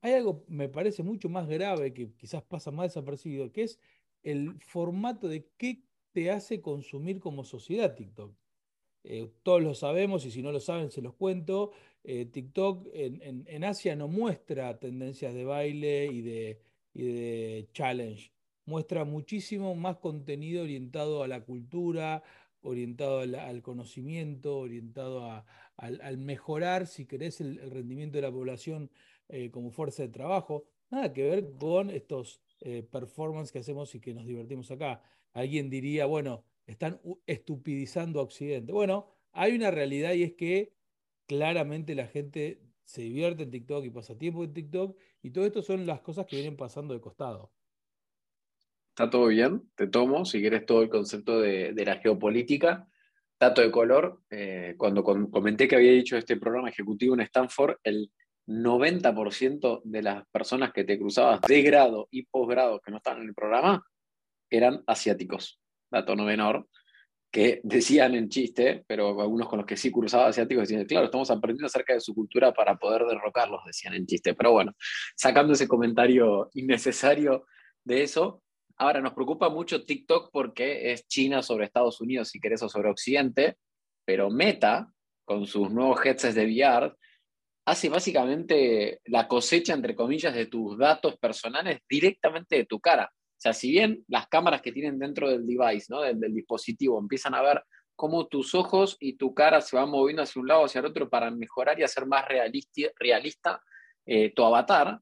hay 0.00 0.12
algo, 0.12 0.44
me 0.48 0.68
parece, 0.68 1.02
mucho 1.02 1.28
más 1.28 1.48
grave, 1.48 1.92
que 1.92 2.12
quizás 2.12 2.42
pasa 2.42 2.70
más 2.70 2.88
desapercibido, 2.88 3.50
que 3.52 3.62
es 3.62 3.80
el 4.22 4.58
formato 4.60 5.28
de 5.28 5.48
qué 5.56 5.82
te 6.12 6.30
hace 6.30 6.60
consumir 6.60 7.20
como 7.20 7.44
sociedad 7.44 7.94
TikTok. 7.94 8.34
Eh, 9.04 9.30
todos 9.42 9.62
lo 9.62 9.74
sabemos 9.74 10.26
y 10.26 10.30
si 10.30 10.42
no 10.42 10.52
lo 10.52 10.60
saben 10.60 10.90
se 10.90 11.02
los 11.02 11.14
cuento. 11.14 11.72
Eh, 12.04 12.26
TikTok 12.26 12.88
en, 12.92 13.64
Asia 13.64 13.96
no 13.96 14.08
muestra 14.08 14.78
tendencias 14.78 15.34
de 15.34 15.44
baile 15.44 16.06
y 16.06 16.22
de, 16.22 16.60
de 16.94 17.68
challenge. 17.72 18.32
Muestra 18.64 19.04
muchísimo 19.04 19.74
más 19.74 19.96
contenido 19.96 20.62
orientado 20.62 21.22
a 21.22 21.28
la 21.28 21.44
cultura, 21.44 22.22
orientado 22.62 23.20
al, 23.20 23.62
conocimiento, 23.62 24.58
orientado 24.58 25.24
a, 25.24 25.46
al, 25.76 26.18
mejorar, 26.18 26.86
si 26.86 27.06
querés, 27.06 27.40
el, 27.40 27.58
rendimiento 27.70 28.18
de 28.18 28.22
la 28.22 28.32
población 28.32 28.90
eh, 29.28 29.50
como 29.50 29.70
fuerza 29.70 30.02
de 30.02 30.08
trabajo. 30.08 30.66
Nada 30.90 31.12
que 31.12 31.22
ver 31.22 31.50
con 31.58 31.90
estos 31.90 32.40
performances 32.90 33.52
que 33.52 33.58
hacemos 33.58 33.94
y 33.94 34.00
que 34.00 34.14
nos 34.14 34.26
divertimos 34.26 34.70
acá. 34.70 35.02
Alguien 35.32 35.70
diría, 35.70 36.06
bueno, 36.06 36.44
están 36.66 37.00
estupidizando 37.26 38.20
a 38.20 38.24
Occidente. 38.24 38.72
Bueno, 38.72 39.08
hay 39.32 39.54
una 39.54 39.70
realidad 39.70 40.12
y 40.14 40.22
es 40.22 40.34
que 40.34 40.72
claramente 41.26 41.94
la 41.94 42.06
gente 42.06 42.60
se 42.84 43.02
divierte 43.02 43.42
en 43.42 43.50
TikTok 43.50 43.84
y 43.84 43.90
pasa 43.90 44.16
tiempo 44.16 44.44
en 44.44 44.52
TikTok 44.52 44.98
y 45.22 45.30
todo 45.30 45.44
esto 45.44 45.62
son 45.62 45.86
las 45.86 46.00
cosas 46.00 46.26
que 46.26 46.36
vienen 46.36 46.56
pasando 46.56 46.94
de 46.94 47.00
costado. 47.00 47.52
Está 48.90 49.10
todo 49.10 49.26
bien, 49.26 49.70
te 49.76 49.86
tomo, 49.86 50.24
si 50.24 50.40
quieres 50.40 50.66
todo 50.66 50.82
el 50.82 50.88
concepto 50.88 51.40
de, 51.40 51.72
la 51.72 51.96
geopolítica. 51.96 52.88
Dato 53.38 53.62
de 53.62 53.70
color, 53.70 54.22
eh, 54.30 54.74
cuando 54.76 55.04
comenté 55.04 55.68
que 55.68 55.76
había 55.76 55.92
dicho 55.92 56.16
este 56.16 56.36
programa 56.36 56.70
ejecutivo 56.70 57.14
en 57.14 57.20
Stanford, 57.20 57.76
el 57.84 58.10
90% 58.48 59.82
de 59.84 60.02
las 60.02 60.26
personas 60.28 60.72
que 60.72 60.84
te 60.84 60.98
cruzabas 60.98 61.42
de 61.42 61.62
grado 61.62 62.08
y 62.10 62.24
posgrado 62.24 62.80
que 62.80 62.90
no 62.90 62.96
estaban 62.96 63.22
en 63.22 63.28
el 63.28 63.34
programa 63.34 63.84
eran 64.50 64.82
asiáticos, 64.86 65.60
dato 65.90 66.16
no 66.16 66.24
menor, 66.24 66.66
que 67.30 67.60
decían 67.64 68.14
en 68.14 68.30
chiste, 68.30 68.84
pero 68.86 69.20
algunos 69.20 69.48
con 69.48 69.58
los 69.58 69.66
que 69.66 69.76
sí 69.76 69.92
cruzaba 69.92 70.28
asiáticos 70.28 70.62
decían, 70.62 70.86
claro, 70.86 71.06
estamos 71.06 71.30
aprendiendo 71.30 71.66
acerca 71.66 71.92
de 71.92 72.00
su 72.00 72.14
cultura 72.14 72.52
para 72.54 72.76
poder 72.76 73.04
derrocarlos, 73.04 73.60
decían 73.66 73.92
en 73.92 74.06
chiste. 74.06 74.34
Pero 74.34 74.52
bueno, 74.52 74.72
sacando 75.14 75.52
ese 75.52 75.68
comentario 75.68 76.48
innecesario 76.54 77.44
de 77.84 78.02
eso, 78.02 78.42
ahora 78.76 79.02
nos 79.02 79.12
preocupa 79.12 79.50
mucho 79.50 79.84
TikTok 79.84 80.30
porque 80.32 80.92
es 80.92 81.06
China 81.06 81.42
sobre 81.42 81.66
Estados 81.66 82.00
Unidos, 82.00 82.30
si 82.30 82.40
querés, 82.40 82.62
o 82.62 82.68
sobre 82.70 82.88
Occidente, 82.88 83.58
pero 84.06 84.30
Meta, 84.30 84.90
con 85.26 85.46
sus 85.46 85.70
nuevos 85.70 86.00
headsets 86.02 86.34
de 86.34 86.46
VR, 86.46 86.94
hace 87.68 87.90
básicamente 87.90 89.00
la 89.04 89.28
cosecha, 89.28 89.74
entre 89.74 89.94
comillas, 89.94 90.34
de 90.34 90.46
tus 90.46 90.78
datos 90.78 91.18
personales 91.18 91.80
directamente 91.88 92.56
de 92.56 92.64
tu 92.64 92.80
cara. 92.80 93.10
O 93.12 93.40
sea, 93.40 93.52
si 93.52 93.70
bien 93.70 94.04
las 94.08 94.26
cámaras 94.26 94.62
que 94.62 94.72
tienen 94.72 94.98
dentro 94.98 95.28
del 95.28 95.46
device, 95.46 95.86
¿no? 95.90 96.00
del, 96.00 96.18
dispositivo, 96.34 96.98
empiezan 96.98 97.34
a 97.34 97.42
ver 97.42 97.62
cómo 97.94 98.26
tus 98.26 98.54
ojos 98.54 98.96
y 98.98 99.18
tu 99.18 99.34
cara 99.34 99.60
se 99.60 99.76
van 99.76 99.90
moviendo 99.90 100.22
hacia 100.22 100.40
un 100.40 100.48
lado 100.48 100.62
o 100.62 100.64
hacia 100.64 100.78
el 100.78 100.86
otro 100.86 101.10
para 101.10 101.30
mejorar 101.30 101.78
y 101.78 101.82
hacer 101.82 102.06
más 102.06 102.24
realista 102.26 103.62
eh, 104.06 104.32
tu 104.34 104.44
avatar, 104.44 104.98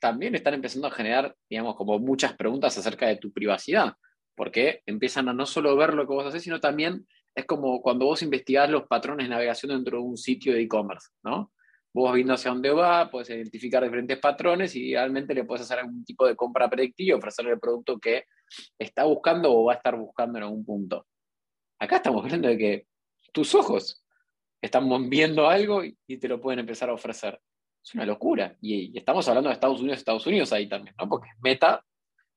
también 0.00 0.34
están 0.34 0.54
empezando 0.54 0.88
a 0.88 0.92
generar, 0.92 1.36
digamos, 1.48 1.76
como 1.76 1.98
muchas 1.98 2.34
preguntas 2.34 2.76
acerca 2.78 3.06
de 3.06 3.16
tu 3.16 3.32
privacidad, 3.32 3.92
porque 4.34 4.80
empiezan 4.86 5.28
a 5.28 5.34
no 5.34 5.44
solo 5.44 5.76
ver 5.76 5.92
lo 5.92 6.06
que 6.06 6.14
vos 6.14 6.26
haces, 6.26 6.42
sino 6.42 6.58
también 6.58 7.06
es 7.34 7.44
como 7.44 7.82
cuando 7.82 8.06
vos 8.06 8.22
investigás 8.22 8.70
los 8.70 8.86
patrones 8.86 9.26
de 9.26 9.30
navegación 9.34 9.72
dentro 9.72 9.98
de 9.98 10.04
un 10.04 10.16
sitio 10.16 10.54
de 10.54 10.62
e-commerce, 10.62 11.08
¿no? 11.22 11.52
Vos 11.92 12.14
viendo 12.14 12.34
hacia 12.34 12.50
dónde 12.50 12.70
va, 12.70 13.10
puedes 13.10 13.30
identificar 13.30 13.82
diferentes 13.82 14.18
patrones 14.18 14.74
y 14.76 14.92
realmente 14.92 15.34
le 15.34 15.44
puedes 15.44 15.62
hacer 15.62 15.78
algún 15.80 16.04
tipo 16.04 16.26
de 16.26 16.36
compra 16.36 16.68
predictiva 16.68 17.18
ofrecerle 17.18 17.52
el 17.52 17.60
producto 17.60 17.98
que 17.98 18.24
está 18.78 19.04
buscando 19.04 19.52
o 19.52 19.64
va 19.64 19.74
a 19.74 19.76
estar 19.76 19.96
buscando 19.96 20.38
en 20.38 20.44
algún 20.44 20.64
punto. 20.64 21.06
Acá 21.78 21.96
estamos 21.96 22.24
hablando 22.24 22.48
de 22.48 22.58
que 22.58 22.86
tus 23.32 23.54
ojos 23.54 24.04
están 24.60 25.10
viendo 25.10 25.48
algo 25.48 25.82
y 25.84 26.16
te 26.18 26.28
lo 26.28 26.40
pueden 26.40 26.60
empezar 26.60 26.88
a 26.88 26.94
ofrecer. 26.94 27.40
Es 27.84 27.94
una 27.94 28.06
locura. 28.06 28.56
Y, 28.60 28.96
estamos 28.96 29.26
hablando 29.28 29.48
de 29.48 29.54
Estados 29.54 29.80
Unidos, 29.80 29.98
Estados 29.98 30.26
Unidos 30.26 30.52
ahí 30.52 30.68
también, 30.68 30.94
¿no? 30.98 31.08
Porque 31.08 31.28
Meta 31.42 31.84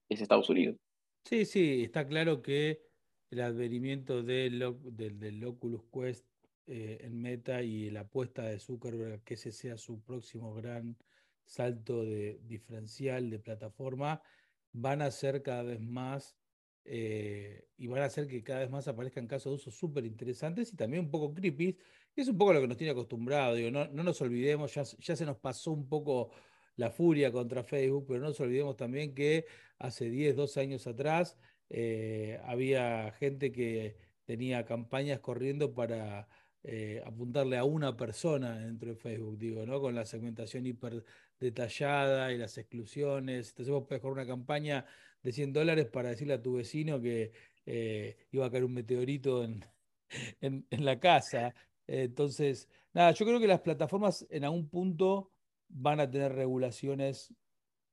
es 0.10 0.22
Estados 0.22 0.50
Unidos. 0.50 0.78
Sí, 1.24 1.46
sí, 1.46 1.84
está 1.84 2.08
claro 2.08 2.42
que 2.42 2.82
el 3.30 3.42
advenimiento 3.42 4.24
del, 4.24 4.64
Oculus 4.64 5.84
Quest 5.92 6.26
eh, 6.68 7.00
en 7.02 7.22
Meta 7.22 7.62
y 7.62 7.90
la 7.90 8.02
apuesta 8.02 8.44
de 8.44 8.60
Zuckerberg 8.60 9.24
que 9.24 9.36
ese 9.36 9.52
sea 9.52 9.78
su 9.78 10.02
próximo 10.02 10.54
gran 10.54 10.98
salto 11.46 12.04
de 12.04 12.40
diferencial 12.44 13.30
de 13.30 13.40
plataforma 13.40 14.22
van 14.72 15.02
a 15.02 15.12
ser 15.12 15.42
cada 15.42 15.64
vez 15.64 15.80
más 15.80 16.36
eh, 16.84 17.68
y 17.78 17.88
van 17.88 18.04
a 18.04 18.06
hacer 18.06 18.28
que 18.28 18.44
cada 18.44 18.60
vez 18.60 18.70
más 18.70 18.88
aparezcan 18.88 19.28
casos 19.28 19.52
de 19.52 19.56
uso 19.56 19.72
súper 19.72 20.06
interesantes 20.06 20.72
y 20.72 20.76
también 20.76 21.06
un 21.06 21.12
poco 21.12 21.34
creepy, 21.34 21.78
que 22.14 22.22
es 22.22 22.28
un 22.28 22.38
poco 22.38 22.54
lo 22.54 22.62
que 22.62 22.68
nos 22.68 22.78
tiene 22.78 22.92
acostumbrado. 22.92 23.58
No, 23.72 23.88
no 23.88 24.04
nos 24.04 24.22
olvidemos, 24.22 24.74
ya, 24.74 24.84
ya 24.84 25.16
se 25.16 25.26
nos 25.26 25.38
pasó 25.38 25.72
un 25.72 25.88
poco 25.90 26.32
la 26.76 26.92
furia 26.92 27.32
contra 27.32 27.64
Facebook, 27.64 28.06
pero 28.08 28.20
no 28.20 28.28
nos 28.28 28.40
olvidemos 28.40 28.76
también 28.76 29.16
que 29.16 29.46
hace 29.80 30.10
10, 30.10 30.36
12 30.36 30.60
años 30.60 30.88
atrás 30.88 31.38
eh, 31.70 32.40
había 32.44 33.12
gente 33.14 33.52
que 33.52 33.98
tenía 34.26 34.66
campañas 34.66 35.20
corriendo 35.20 35.74
para 35.74 36.28
eh, 36.68 37.04
apuntarle 37.06 37.58
a 37.58 37.64
una 37.64 37.96
persona 37.96 38.58
dentro 38.58 38.90
de 38.90 38.96
Facebook, 38.96 39.38
digo, 39.38 39.66
¿no? 39.68 39.80
Con 39.80 39.94
la 39.94 40.04
segmentación 40.04 40.66
hiper 40.66 41.04
detallada 41.40 42.34
y 42.34 42.40
las 42.40 42.58
exclusiones. 42.58 43.50
Entonces 43.50 43.72
vos 43.72 43.84
podés 43.88 44.02
correr 44.02 44.14
una 44.14 44.26
campaña 44.26 44.86
de 45.22 45.32
100 45.32 45.54
dólares 45.54 45.86
para 45.86 46.10
decirle 46.10 46.34
a 46.34 46.42
tu 46.42 46.54
vecino 46.54 47.00
que 47.00 47.32
eh, 47.68 48.18
iba 48.32 48.48
a 48.48 48.52
caer 48.52 48.64
un 48.64 48.74
meteorito 48.74 49.44
en, 50.42 50.66
en, 50.72 50.86
la 50.86 51.00
casa. 51.00 51.54
entonces, 51.86 52.68
nada, 52.94 53.12
yo 53.12 53.26
creo 53.28 53.40
que 53.40 53.48
las 53.48 53.62
plataformas 53.62 54.26
en 54.32 54.44
algún 54.44 54.68
punto 54.68 55.32
van 55.70 56.00
a 56.00 56.10
tener 56.10 56.34
regulaciones 56.34 57.32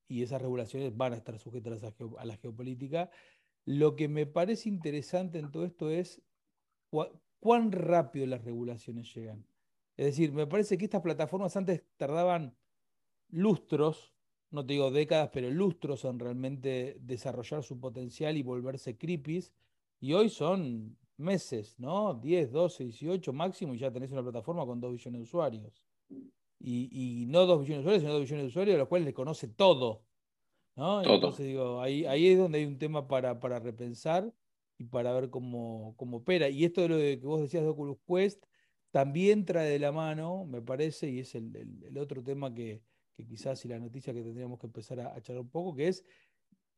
y 0.09 0.23
esas 0.23 0.41
regulaciones 0.41 0.97
van 0.97 1.13
a 1.13 1.17
estar 1.17 1.39
sujetas 1.39 1.83
a 1.83 2.25
la, 2.25 2.37
geopolítica. 2.39 3.11
Lo 3.67 3.97
que 3.97 4.09
me 4.09 4.27
parece 4.27 4.71
interesante 4.71 5.39
en 5.39 5.51
todo 5.51 5.67
esto 5.67 5.91
es 5.91 6.23
cuán 7.43 7.73
rápido 7.73 8.27
las 8.27 8.45
regulaciones 8.45 9.13
llegan. 9.13 9.45
Es 9.97 10.07
decir, 10.07 10.33
me 10.33 10.47
parece 10.47 10.79
que 10.79 10.85
estas 10.85 11.03
plataformas 11.03 11.57
antes 11.57 11.83
tardaban 11.97 12.55
lustros 13.29 14.13
no 14.53 14.65
te 14.65 14.75
digo 14.75 14.91
décadas, 14.91 15.31
pero 15.33 15.51
lustros 15.51 16.05
en 16.05 16.19
realmente 16.19 16.99
desarrollar 17.01 17.63
su 17.63 17.81
potencial 17.81 18.37
y 18.37 18.43
volverse 18.43 18.99
creepies. 18.99 19.53
Y 19.99 20.13
hoy 20.13 20.29
son 20.29 20.97
meses, 21.17 21.75
¿no? 21.79 22.15
10, 22.15 22.53
12, 22.53 22.85
18 22.85 23.33
máximo 23.33 23.75
y 23.75 23.79
ya 23.79 23.91
tenés 23.91 24.13
una 24.13 24.23
plataforma 24.23 24.67
con 24.67 24.79
2 24.79 24.93
billones 24.93 25.21
de 25.21 25.23
usuarios. 25.23 25.83
Y, 26.61 27.25
no 27.29 27.47
2 27.47 27.61
billones 27.63 27.79
de 27.79 27.81
usuarios, 27.81 28.03
sino 28.03 28.13
2 28.13 28.23
billones 28.23 28.45
de 28.45 28.49
usuarios 28.49 28.75
a 28.75 28.79
los 28.79 28.89
cuales 28.89 29.07
le 29.07 29.15
conoce 29.15 29.49
todo. 29.49 30.03
¿no? 30.77 31.03
Entonces 31.03 31.47
digo, 31.47 31.81
ahí, 31.81 32.05
ahí 32.05 32.29
es 32.29 32.39
donde 32.39 32.59
hay 32.59 32.67
un 32.67 32.79
tema 32.79 33.09
para, 33.09 33.41
para 33.41 33.59
repensar 33.59 34.33
y 34.79 34.85
para 34.85 35.13
ver 35.13 35.31
cómo, 35.31 35.95
cómo 35.97 36.19
opera. 36.19 36.49
Y 36.49 36.65
esto 36.65 36.83
de 36.83 36.89
lo 36.89 36.97
que 36.97 37.27
vos 37.27 37.41
decías 37.41 37.63
de 37.63 37.71
Oculus 37.71 37.99
Quest 38.07 38.45
también 38.91 39.45
trae 39.45 39.71
de 39.71 39.79
la 39.79 39.93
mano, 39.93 40.45
me 40.45 40.61
parece, 40.61 41.09
y 41.09 41.21
es 41.21 41.35
el 41.35 41.97
otro 41.99 42.23
tema 42.23 42.53
que, 42.53 42.83
que 43.17 43.27
quizás 43.27 43.65
y 43.65 43.69
la 43.69 43.79
noticia 43.79 44.13
que 44.13 44.23
tendríamos 44.23 44.59
que 44.59 44.67
empezar 44.67 45.01
a, 45.01 45.19
echar 45.19 45.39
un 45.39 45.49
poco, 45.49 45.75
que 45.75 45.89
es 45.89 46.05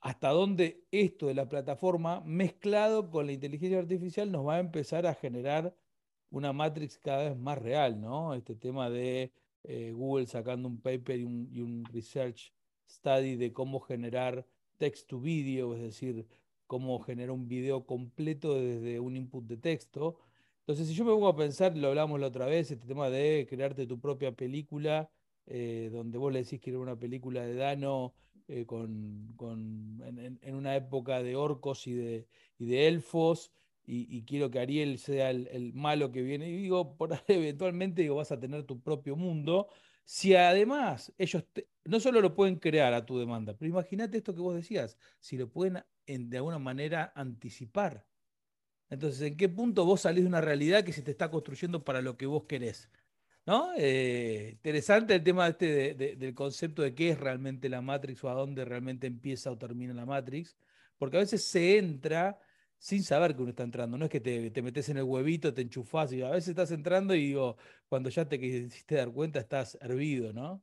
hasta 0.01 0.29
dónde 0.29 0.85
esto 0.91 1.27
de 1.29 1.35
la 1.35 1.49
plataforma 1.49 2.21
mezclado 2.25 3.11
con 3.11 3.27
la 3.27 3.33
inteligencia 3.33 3.79
artificial 3.79 4.31
nos 4.31 4.47
va 4.47 4.57
a 4.57 4.61
empezar 4.61 5.07
a 5.07 5.15
generar 5.15 5.75
una 6.31 6.53
matrix 6.53 6.99
cada 6.99 7.31
vez 7.31 7.39
más 7.39 7.59
real, 7.59 8.01
¿no? 8.01 8.35
Este 8.35 8.55
tema 8.55 8.91
de 8.91 9.33
eh, 9.63 9.93
Google 9.93 10.27
sacando 10.27 10.69
un 10.69 10.81
paper 10.81 11.21
y 11.21 11.25
un, 11.25 11.85
research 11.87 12.53
study 12.89 13.37
de 13.37 13.53
cómo 13.53 13.81
generar 13.81 14.47
text 14.77 15.09
to 15.09 15.21
video, 15.21 15.75
es 15.75 15.81
decir, 15.81 16.27
cómo 16.75 16.99
generar 16.99 17.31
un 17.31 17.47
video 17.47 17.87
completo 17.87 18.55
desde 18.61 18.99
un 18.99 19.17
input 19.17 19.45
de 19.47 19.57
texto. 19.57 20.19
Entonces, 20.63 20.89
si 20.89 20.95
yo 20.95 21.05
me 21.05 21.13
pongo 21.13 21.29
a 21.29 21.37
pensar, 21.37 21.77
lo 21.77 21.87
hablamos 21.87 22.19
la 22.19 22.27
otra 22.27 22.47
vez, 22.47 22.69
este 22.73 22.89
tema 22.89 23.11
de 23.11 23.47
crearte 23.49 23.87
tu 23.87 24.01
propia 24.01 24.33
película 24.33 25.09
eh, 25.47 25.89
donde 25.93 26.19
vos 26.19 26.33
le 26.33 26.43
decís 26.43 26.61
que 26.61 26.71
era 26.71 26.81
una 26.81 26.99
película 26.99 27.43
de 27.43 27.55
Dano 27.55 28.13
eh, 28.49 28.67
con, 28.67 29.37
en, 30.43 30.55
una 30.57 30.75
época 30.75 31.23
de 31.23 31.37
orcos 31.37 31.87
y 31.87 31.93
de, 31.93 32.27
de 32.59 32.89
elfos, 32.89 33.53
y, 33.87 34.25
quiero 34.25 34.51
que 34.51 34.59
Ariel 34.59 34.99
sea 34.99 35.31
el, 35.31 35.73
malo 35.75 36.11
que 36.11 36.23
viene. 36.23 36.49
Y 36.49 36.57
digo, 36.57 36.97
por 36.97 37.11
eventualmente 37.29 38.03
digo, 38.03 38.17
vas 38.17 38.33
a 38.33 38.41
tener 38.41 38.65
tu 38.65 38.81
propio 38.81 39.15
mundo. 39.15 39.69
Si 40.05 40.35
además 40.35 41.13
ellos 41.19 41.45
no 41.85 42.01
solo 42.01 42.21
lo 42.21 42.35
pueden 42.35 42.57
crear 42.57 42.93
a 42.93 43.07
tu 43.07 43.19
demanda, 43.19 43.57
pero 43.57 43.71
imagínate 43.71 44.19
esto 44.19 44.35
que 44.35 44.41
vos 44.41 44.55
decías, 44.55 44.99
si 45.21 45.37
lo 45.37 45.49
pueden 45.51 45.83
de 46.07 46.37
alguna 46.37 46.59
manera 46.59 47.13
anticipar. 47.15 48.07
Entonces, 48.91 49.23
¿en 49.23 49.37
qué 49.37 49.49
punto 49.49 49.85
vos 49.85 50.03
salís 50.03 50.25
de 50.25 50.29
una 50.29 50.41
realidad 50.41 50.85
que 50.85 50.93
se 50.93 51.03
te 51.03 51.11
está 51.11 51.31
construyendo 51.31 51.85
para 51.85 52.03
lo 52.03 52.17
que 52.17 52.27
vos 52.27 52.45
querés? 52.45 52.91
¿No? 53.47 53.73
Eh, 53.77 54.51
interesante 54.53 55.15
el 55.15 55.23
tema 55.23 55.49
este 55.49 55.95
del 55.95 56.35
concepto 56.35 56.83
de 56.83 56.95
qué 56.95 57.11
es 57.11 57.21
realmente 57.21 57.69
la 57.69 57.83
Matrix 57.83 58.25
o 58.25 58.31
a 58.31 58.35
dónde 58.35 58.65
realmente 58.65 59.07
empieza 59.07 59.51
o 59.51 59.59
termina 59.59 59.93
la 59.95 60.07
Matrix, 60.07 60.57
porque 60.99 61.17
a 61.19 61.21
veces 61.21 61.45
se 61.45 61.79
entra 61.79 62.39
sin 62.85 63.03
saber 63.03 63.35
que 63.35 63.41
uno 63.41 63.49
está 63.49 63.63
entrando, 63.63 63.97
no 63.97 64.05
es 64.05 64.11
que 64.11 64.21
te, 64.21 64.61
metes 64.61 64.91
en 64.91 64.99
el 64.99 65.05
huevito, 65.05 65.55
te 65.55 65.63
enchufás 65.63 66.13
y 66.13 66.21
a 66.21 66.29
veces 66.29 66.51
estás 66.51 66.71
entrando 66.71 67.15
y 67.15 67.29
digo, 67.29 67.57
cuando 67.89 68.11
ya 68.11 68.29
te 68.29 68.39
quisiste 68.39 68.97
dar 68.97 69.11
cuenta 69.11 69.41
estás 69.41 69.79
hervido, 69.81 70.35
¿no? 70.35 70.63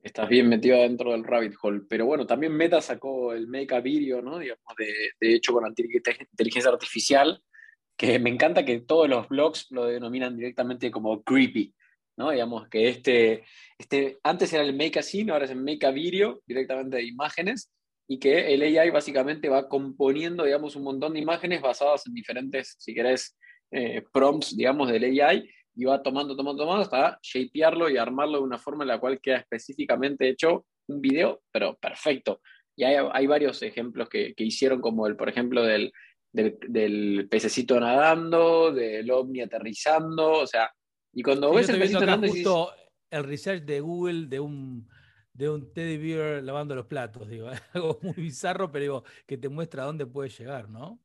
Estás 0.00 0.30
bien 0.30 0.48
metido 0.48 0.78
dentro 0.78 1.12
del 1.12 1.24
rabbit 1.24 1.56
hole, 1.60 1.82
pero 1.86 2.06
bueno, 2.06 2.26
también 2.26 2.54
Meta 2.54 2.80
sacó 2.80 3.34
el 3.34 3.48
Make 3.48 3.74
a 3.74 3.80
Video, 3.80 4.22
¿no? 4.22 4.38
Digamos, 4.38 4.74
de, 4.78 5.10
de 5.20 5.34
hecho 5.34 5.52
con 5.52 5.66
inteligencia 5.66 6.70
artificial, 6.70 7.42
que 7.94 8.18
me 8.18 8.30
encanta 8.30 8.64
que 8.64 8.80
todos 8.80 9.10
los 9.10 9.28
blogs 9.28 9.66
lo 9.72 9.84
denominan 9.84 10.38
directamente 10.38 10.90
como 10.90 11.22
creepy, 11.22 11.74
¿no? 12.16 12.30
Digamos 12.30 12.70
que 12.70 12.88
este, 12.88 13.44
este 13.76 14.20
antes 14.22 14.50
era 14.54 14.62
el 14.62 14.74
make 14.74 14.98
a 14.98 15.02
scene, 15.02 15.32
ahora 15.32 15.44
es 15.44 15.50
el 15.50 15.60
make 15.60 15.84
a 15.84 15.90
video, 15.90 16.40
directamente 16.46 16.96
de 16.96 17.04
imágenes, 17.04 17.70
y 18.12 18.18
que 18.18 18.52
el 18.52 18.60
AI 18.60 18.90
básicamente 18.90 19.48
va 19.48 19.70
componiendo, 19.70 20.44
digamos, 20.44 20.76
un 20.76 20.82
montón 20.82 21.14
de 21.14 21.20
imágenes 21.20 21.62
basadas 21.62 22.06
en 22.06 22.12
diferentes, 22.12 22.76
si 22.78 22.92
querés, 22.92 23.38
eh, 23.70 24.04
prompts, 24.12 24.54
digamos, 24.54 24.92
del 24.92 25.04
AI, 25.18 25.48
y 25.74 25.84
va 25.86 26.02
tomando, 26.02 26.36
tomando, 26.36 26.62
tomando, 26.62 26.82
hasta 26.82 27.18
shapearlo 27.22 27.88
y 27.88 27.96
armarlo 27.96 28.36
de 28.36 28.44
una 28.44 28.58
forma 28.58 28.84
en 28.84 28.88
la 28.88 29.00
cual 29.00 29.18
queda 29.18 29.38
específicamente 29.38 30.28
hecho 30.28 30.66
un 30.88 31.00
video, 31.00 31.40
pero 31.50 31.78
perfecto. 31.78 32.42
Y 32.76 32.84
hay, 32.84 32.96
hay 33.10 33.26
varios 33.26 33.62
ejemplos 33.62 34.10
que, 34.10 34.34
que 34.34 34.44
hicieron, 34.44 34.82
como 34.82 35.06
el, 35.06 35.16
por 35.16 35.30
ejemplo, 35.30 35.62
del 35.62 35.90
del, 36.34 37.28
pececito 37.30 37.80
nadando, 37.80 38.72
del 38.72 39.10
ovni 39.10 39.40
aterrizando, 39.40 40.32
o 40.32 40.46
sea, 40.46 40.70
y 41.14 41.22
cuando 41.22 41.50
ves 41.54 41.70
el 41.70 41.78
pececito 41.78 42.04
nadando... 42.04 42.28
Justo 42.28 42.72
el 43.10 43.24
research 43.24 43.62
de 43.64 43.80
Google 43.80 44.26
de 44.26 44.38
un, 44.38 44.86
de 45.34 45.48
un 45.48 45.72
teddy 45.72 45.96
bear 45.96 46.42
lavando 46.42 46.74
los 46.74 46.86
platos, 46.86 47.28
digo, 47.28 47.48
algo 47.72 47.98
muy 48.02 48.14
bizarro, 48.14 48.70
pero 48.70 48.82
digo, 48.82 49.04
que 49.26 49.38
te 49.38 49.48
muestra 49.48 49.84
dónde 49.84 50.06
puede 50.06 50.28
llegar, 50.28 50.68
¿no? 50.68 51.00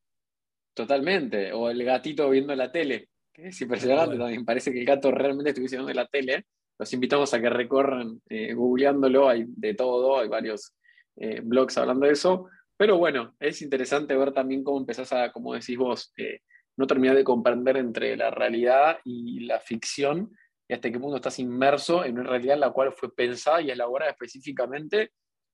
Totalmente, 0.73 1.51
o 1.53 1.69
el 1.69 1.83
gatito 1.83 2.29
viendo 2.29 2.55
la 2.55 2.71
tele, 2.71 3.09
que 3.33 3.47
es 3.47 3.61
impresionante 3.61 4.17
también, 4.17 4.45
parece 4.45 4.71
que 4.71 4.79
el 4.79 4.85
gato 4.85 5.11
realmente 5.11 5.51
estuviese 5.51 5.77
viendo 5.77 5.93
la 5.93 6.07
tele, 6.07 6.45
los 6.77 6.93
invitamos 6.93 7.33
a 7.33 7.41
que 7.41 7.49
recorran 7.49 8.21
eh, 8.29 8.53
googleándolo, 8.53 9.27
hay 9.29 9.45
de 9.47 9.73
todo, 9.73 10.19
hay 10.19 10.27
varios 10.27 10.75
eh, 11.15 11.41
blogs 11.43 11.77
hablando 11.77 12.05
de 12.05 12.13
eso, 12.13 12.47
pero 12.75 12.97
bueno, 12.97 13.35
es 13.39 13.61
interesante 13.63 14.15
ver 14.15 14.31
también 14.33 14.63
cómo 14.63 14.77
empezás 14.77 15.11
a, 15.11 15.31
como 15.31 15.55
decís 15.55 15.77
vos, 15.77 16.13
eh, 16.17 16.41
no 16.77 16.85
terminar 16.85 17.15
de 17.15 17.23
comprender 17.23 17.77
entre 17.77 18.15
la 18.15 18.29
realidad 18.29 18.99
y 19.03 19.39
la 19.41 19.59
ficción 19.59 20.31
y 20.67 20.73
hasta 20.73 20.91
qué 20.91 20.99
punto 20.99 21.15
estás 21.17 21.39
inmerso 21.39 22.03
en 22.03 22.19
una 22.19 22.29
realidad 22.29 22.55
en 22.55 22.61
la 22.61 22.71
cual 22.71 22.91
fue 22.91 23.13
pensada 23.13 23.61
y 23.61 23.71
elaborada 23.71 24.11
específicamente 24.11 25.11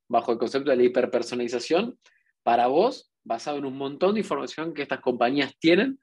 bajo 0.08 0.32
el 0.32 0.38
concepto 0.38 0.72
de 0.72 0.78
la 0.78 0.84
hiperpersonalización 0.84 1.98
para 2.42 2.68
vos, 2.68 3.12
basado 3.24 3.58
en 3.58 3.66
un 3.66 3.78
montón 3.78 4.16
de 4.16 4.22
información 4.22 4.74
que 4.74 4.82
estas 4.82 5.00
compañías 5.00 5.56
tienen, 5.60 6.00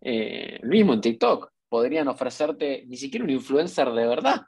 eh, 0.00 0.58
mismo 0.62 0.94
en 0.94 1.00
TikTok. 1.00 1.52
Podrían 1.68 2.08
ofrecerte 2.08 2.84
ni 2.86 2.96
siquiera 2.96 3.24
un 3.24 3.30
influencer 3.30 3.90
de 3.92 4.06
verdad. 4.06 4.42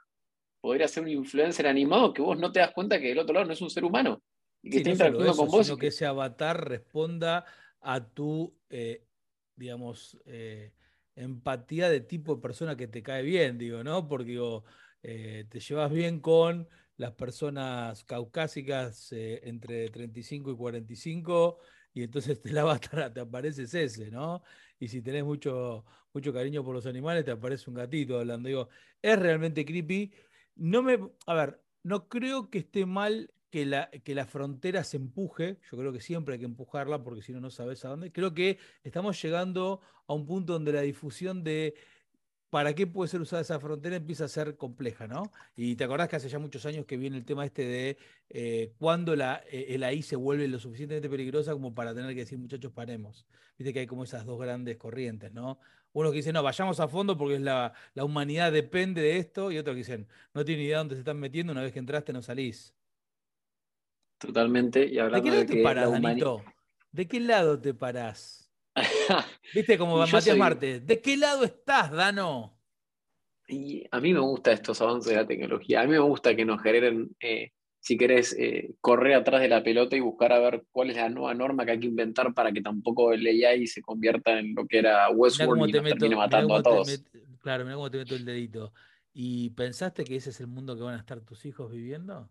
Podría 0.61 0.87
ser 0.87 1.03
un 1.03 1.09
influencer 1.09 1.67
animado 1.67 2.13
que 2.13 2.21
vos 2.21 2.37
no 2.37 2.51
te 2.51 2.59
das 2.59 2.71
cuenta 2.71 2.99
que 2.99 3.09
del 3.09 3.19
otro 3.19 3.33
lado 3.33 3.45
no 3.45 3.53
es 3.53 3.61
un 3.61 3.69
ser 3.69 3.85
humano 3.85 4.21
y 4.61 4.69
que 4.69 4.77
esté 4.77 4.91
interactuando 4.91 5.35
con 5.35 5.47
vos. 5.47 5.65
Sino 5.65 5.77
que... 5.77 5.87
ese 5.87 6.05
avatar 6.05 6.67
responda 6.67 7.45
a 7.81 8.05
tu, 8.05 8.53
eh, 8.69 9.05
digamos, 9.55 10.17
eh, 10.25 10.73
empatía 11.19 11.89
de 11.89 12.01
tipo 12.01 12.35
de 12.35 12.41
persona 12.41 12.75
que 12.77 12.87
te 12.87 13.03
cae 13.03 13.23
bien, 13.23 13.57
digo, 13.57 13.83
¿no? 13.83 14.07
Porque 14.07 14.31
digo, 14.31 14.63
eh, 15.03 15.45
te 15.49 15.59
llevas 15.59 15.91
bien 15.91 16.19
con 16.19 16.67
las 16.97 17.13
personas 17.13 18.03
caucásicas 18.03 19.09
entre 19.11 19.89
35 19.89 20.51
y 20.51 20.55
45 20.55 21.59
y 21.93 22.03
entonces 22.03 22.41
el 22.45 22.57
avatar 22.57 23.13
te 23.13 23.19
aparece 23.21 23.63
ese, 23.63 24.11
¿no? 24.11 24.43
y 24.79 24.87
si 24.87 25.01
tenés 25.01 25.23
mucho, 25.23 25.85
mucho 26.13 26.33
cariño 26.33 26.63
por 26.63 26.73
los 26.73 26.85
animales, 26.85 27.25
te 27.25 27.31
aparece 27.31 27.69
un 27.69 27.75
gatito 27.75 28.17
hablando. 28.17 28.47
Digo, 28.47 28.69
es 29.01 29.19
realmente 29.19 29.65
creepy. 29.65 30.13
No 30.55 30.81
me, 30.81 30.99
a 31.27 31.33
ver, 31.33 31.61
no 31.83 32.07
creo 32.07 32.49
que 32.49 32.59
esté 32.59 32.85
mal 32.85 33.31
que 33.49 33.65
la, 33.65 33.89
que 33.89 34.25
frontera 34.25 34.83
se 34.83 34.97
empuje. 34.97 35.57
Yo 35.71 35.77
creo 35.77 35.91
que 35.91 36.01
siempre 36.01 36.33
hay 36.33 36.39
que 36.39 36.45
empujarla 36.45 37.03
porque 37.03 37.21
si 37.21 37.33
no, 37.33 37.39
no 37.41 37.49
sabes 37.49 37.83
a 37.85 37.89
dónde. 37.89 38.11
Creo 38.11 38.33
que 38.33 38.59
estamos 38.83 39.21
llegando 39.21 39.81
a 40.07 40.13
un 40.13 40.25
punto 40.25 40.53
donde 40.53 40.73
la 40.73 40.81
difusión 40.81 41.43
de 41.43 41.75
para 42.49 42.73
qué 42.73 42.87
puede 42.87 43.09
ser 43.09 43.21
usada 43.21 43.41
esa 43.41 43.59
frontera 43.59 43.95
empieza 43.95 44.25
a 44.25 44.27
ser 44.27 44.57
compleja, 44.57 45.07
¿no? 45.07 45.31
Y 45.55 45.75
te 45.75 45.83
acordás 45.83 46.09
que 46.09 46.15
hace 46.15 46.29
ya 46.29 46.39
muchos 46.39 46.65
años 46.65 46.85
que 46.85 46.97
viene 46.97 47.17
el 47.17 47.25
tema 47.25 47.45
este 47.45 47.63
de 47.63 47.97
eh, 48.29 48.73
cuándo 48.79 49.15
la, 49.15 49.43
eh, 49.51 49.67
el 49.69 49.83
AI 49.83 50.01
se 50.01 50.15
vuelve 50.15 50.47
lo 50.47 50.59
suficientemente 50.59 51.09
peligrosa 51.09 51.53
como 51.53 51.73
para 51.75 51.93
tener 51.93 52.13
que 52.13 52.21
decir, 52.21 52.39
muchachos, 52.39 52.71
paremos. 52.71 53.27
Viste 53.57 53.73
que 53.73 53.81
hay 53.81 53.87
como 53.87 54.03
esas 54.03 54.25
dos 54.25 54.39
grandes 54.39 54.77
corrientes, 54.77 55.31
¿no? 55.31 55.59
Uno 55.93 56.11
que 56.11 56.17
dice, 56.17 56.33
no, 56.33 56.43
vayamos 56.43 56.79
a 56.79 56.87
fondo 56.87 57.17
porque 57.17 57.35
es 57.35 57.41
la, 57.41 57.73
la 57.93 58.03
humanidad 58.03 58.51
depende 58.51 59.01
de 59.01 59.17
esto, 59.17 59.51
y 59.51 59.57
otro 59.57 59.73
que 59.73 59.79
dicen, 59.79 60.07
no 60.33 60.45
tiene 60.45 60.63
idea 60.63 60.79
dónde 60.79 60.95
se 60.95 60.99
están 60.99 61.19
metiendo, 61.19 61.51
una 61.51 61.61
vez 61.61 61.73
que 61.73 61.79
entraste 61.79 62.13
no 62.13 62.21
salís. 62.21 62.75
Totalmente. 64.19 64.85
Y 64.85 64.97
¿De 64.97 65.21
qué 65.21 65.31
lado 65.31 65.45
te 65.45 65.63
parás, 65.63 65.91
Danito? 65.91 66.43
¿De 66.91 67.07
qué 67.07 67.19
lado 67.19 67.59
te 67.59 67.73
parás? 67.73 68.51
Viste 69.53 69.77
como 69.77 69.97
Matías 69.97 70.37
Marte. 70.37 70.79
¿De 70.81 71.01
qué 71.01 71.17
lado 71.17 71.43
estás, 71.43 71.91
Dano? 71.91 72.57
Y 73.47 73.83
a 73.89 73.99
mí 73.99 74.13
me 74.13 74.19
gusta 74.19 74.51
estos 74.51 74.81
avances 74.81 75.11
de 75.11 75.17
la 75.17 75.25
tecnología. 75.25 75.81
A 75.81 75.85
mí 75.85 75.91
me 75.91 75.99
gusta 75.99 76.35
que 76.35 76.45
nos 76.45 76.61
generen, 76.61 77.15
eh, 77.19 77.51
si 77.79 77.97
querés, 77.97 78.35
eh, 78.37 78.75
correr 78.81 79.15
atrás 79.15 79.41
de 79.41 79.47
la 79.47 79.63
pelota 79.63 79.95
y 79.95 80.01
buscar 80.01 80.33
a 80.33 80.39
ver 80.39 80.65
cuál 80.71 80.91
es 80.91 80.97
la 80.97 81.09
nueva 81.09 81.33
norma 81.33 81.65
que 81.65 81.71
hay 81.71 81.79
que 81.79 81.87
inventar 81.87 82.33
para 82.33 82.51
que 82.51 82.61
tampoco 82.61 83.11
el 83.13 83.25
AI 83.25 83.65
se 83.65 83.81
convierta 83.81 84.37
en 84.37 84.53
lo 84.53 84.67
que 84.67 84.79
era 84.79 85.09
Westworld 85.09 85.69
y 85.69 85.71
nos 85.71 85.83
termine 85.83 86.15
matando 86.15 86.55
a 86.55 86.61
todos. 86.61 87.03
claro, 87.39 87.63
mira 87.63 87.75
cómo 87.75 87.89
te 87.89 87.97
meto 87.97 88.15
el 88.15 88.25
dedito. 88.25 88.73
¿Y 89.13 89.49
pensaste 89.51 90.03
que 90.03 90.15
ese 90.17 90.29
es 90.29 90.39
el 90.39 90.47
mundo 90.47 90.75
que 90.75 90.83
van 90.83 90.95
a 90.95 90.99
estar 90.99 91.21
tus 91.21 91.45
hijos 91.45 91.71
viviendo? 91.71 92.29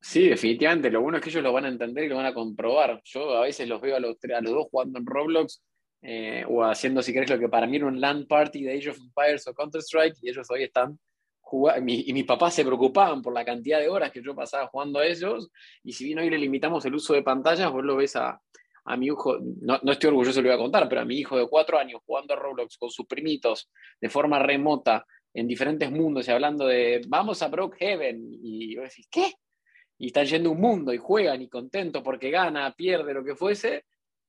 Sí, 0.00 0.28
definitivamente. 0.28 0.90
Lo 0.90 1.00
bueno 1.00 1.18
es 1.18 1.24
que 1.24 1.30
ellos 1.30 1.42
lo 1.42 1.52
van 1.52 1.64
a 1.64 1.68
entender 1.68 2.04
y 2.04 2.08
lo 2.08 2.16
van 2.16 2.26
a 2.26 2.34
comprobar. 2.34 3.00
Yo 3.04 3.36
a 3.36 3.42
veces 3.42 3.68
los 3.68 3.80
veo 3.80 3.96
a 3.96 4.00
los, 4.00 4.16
a 4.34 4.40
los 4.40 4.52
dos 4.52 4.66
jugando 4.70 4.98
en 4.98 5.06
Roblox 5.06 5.62
eh, 6.02 6.44
o 6.48 6.62
haciendo, 6.64 7.02
si 7.02 7.12
querés, 7.12 7.30
lo 7.30 7.38
que 7.38 7.48
para 7.48 7.66
mí 7.66 7.76
era 7.76 7.86
un 7.86 8.00
LAN 8.00 8.26
party 8.26 8.62
de 8.62 8.76
Age 8.76 8.90
of 8.90 8.98
Empires 8.98 9.46
o 9.48 9.54
Counter-Strike 9.54 10.16
y 10.22 10.30
ellos 10.30 10.46
hoy 10.50 10.64
están 10.64 10.98
jugando. 11.40 11.82
y 11.86 12.12
mis 12.12 12.24
papás 12.24 12.54
se 12.54 12.64
preocupaban 12.64 13.22
por 13.22 13.32
la 13.32 13.44
cantidad 13.44 13.80
de 13.80 13.88
horas 13.88 14.12
que 14.12 14.22
yo 14.22 14.34
pasaba 14.34 14.68
jugando 14.68 15.00
a 15.00 15.06
ellos. 15.06 15.50
Y 15.82 15.92
si 15.92 16.04
bien 16.04 16.18
hoy 16.18 16.30
le 16.30 16.38
limitamos 16.38 16.84
el 16.84 16.94
uso 16.94 17.14
de 17.14 17.22
pantallas, 17.22 17.72
vos 17.72 17.84
lo 17.84 17.96
ves 17.96 18.14
a, 18.16 18.40
a 18.86 18.96
mi 18.96 19.06
hijo, 19.06 19.38
no, 19.62 19.80
no, 19.82 19.92
estoy 19.92 20.08
orgulloso, 20.08 20.40
lo 20.40 20.48
voy 20.48 20.54
a 20.54 20.62
contar, 20.62 20.88
pero 20.88 21.00
a 21.00 21.04
mi 21.04 21.16
hijo 21.16 21.36
de 21.36 21.48
cuatro 21.48 21.78
años 21.78 22.00
jugando 22.06 22.34
a 22.34 22.36
Roblox 22.36 22.78
con 22.78 22.90
sus 22.90 23.06
primitos 23.06 23.68
de 24.00 24.08
forma 24.08 24.38
remota 24.38 25.04
en 25.34 25.48
diferentes 25.48 25.90
mundos 25.90 26.28
y 26.28 26.30
hablando 26.30 26.66
de 26.66 27.02
vamos 27.08 27.42
a 27.42 27.48
Brookhaven. 27.48 28.28
Y 28.42 28.76
vos 28.76 28.88
decís, 28.90 29.08
¿qué? 29.10 29.32
Y 29.98 30.08
están 30.08 30.26
yendo 30.26 30.50
un 30.50 30.60
mundo 30.60 30.92
y 30.92 30.98
juegan 30.98 31.40
y 31.42 31.48
contentos 31.48 32.02
porque 32.02 32.30
gana, 32.30 32.72
pierde, 32.74 33.14
lo 33.14 33.24
que 33.24 33.34
fuese. 33.34 33.84